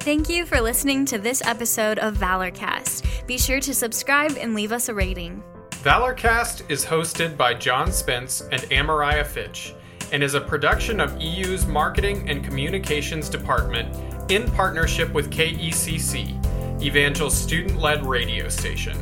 Thank 0.00 0.28
you 0.28 0.46
for 0.46 0.60
listening 0.60 1.04
to 1.06 1.18
this 1.18 1.42
episode 1.44 1.98
of 1.98 2.16
Valorcast. 2.16 3.26
Be 3.26 3.36
sure 3.36 3.58
to 3.60 3.74
subscribe 3.74 4.36
and 4.38 4.54
leave 4.54 4.70
us 4.70 4.88
a 4.88 4.94
rating. 4.94 5.42
Valorcast 5.70 6.68
is 6.70 6.84
hosted 6.84 7.36
by 7.36 7.54
John 7.54 7.90
Spence 7.90 8.42
and 8.52 8.62
Amariah 8.62 9.26
Fitch 9.26 9.74
and 10.12 10.22
is 10.22 10.34
a 10.34 10.40
production 10.40 11.00
of 11.00 11.20
EU's 11.20 11.66
Marketing 11.66 12.28
and 12.28 12.44
Communications 12.44 13.28
Department 13.28 13.94
in 14.30 14.50
partnership 14.52 15.12
with 15.12 15.30
KECC, 15.30 16.82
Evangel's 16.82 17.36
student 17.36 17.80
led 17.80 18.04
radio 18.04 18.48
station. 18.48 18.96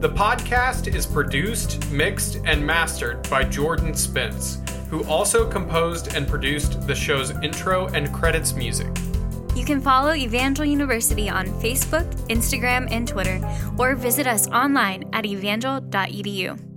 The 0.00 0.10
podcast 0.10 0.92
is 0.92 1.06
produced, 1.06 1.90
mixed, 1.90 2.36
and 2.44 2.64
mastered 2.66 3.28
by 3.30 3.44
Jordan 3.44 3.94
Spence, 3.94 4.60
who 4.90 5.04
also 5.04 5.48
composed 5.48 6.14
and 6.14 6.28
produced 6.28 6.86
the 6.86 6.94
show's 6.94 7.30
intro 7.42 7.86
and 7.88 8.12
credits 8.12 8.54
music. 8.54 8.88
You 9.56 9.64
can 9.64 9.80
follow 9.80 10.14
Evangel 10.14 10.64
University 10.64 11.30
on 11.30 11.46
Facebook, 11.60 12.12
Instagram, 12.28 12.88
and 12.90 13.06
Twitter, 13.06 13.40
or 13.78 13.94
visit 13.94 14.26
us 14.26 14.48
online 14.48 15.08
at 15.12 15.24
evangel.edu. 15.24 16.73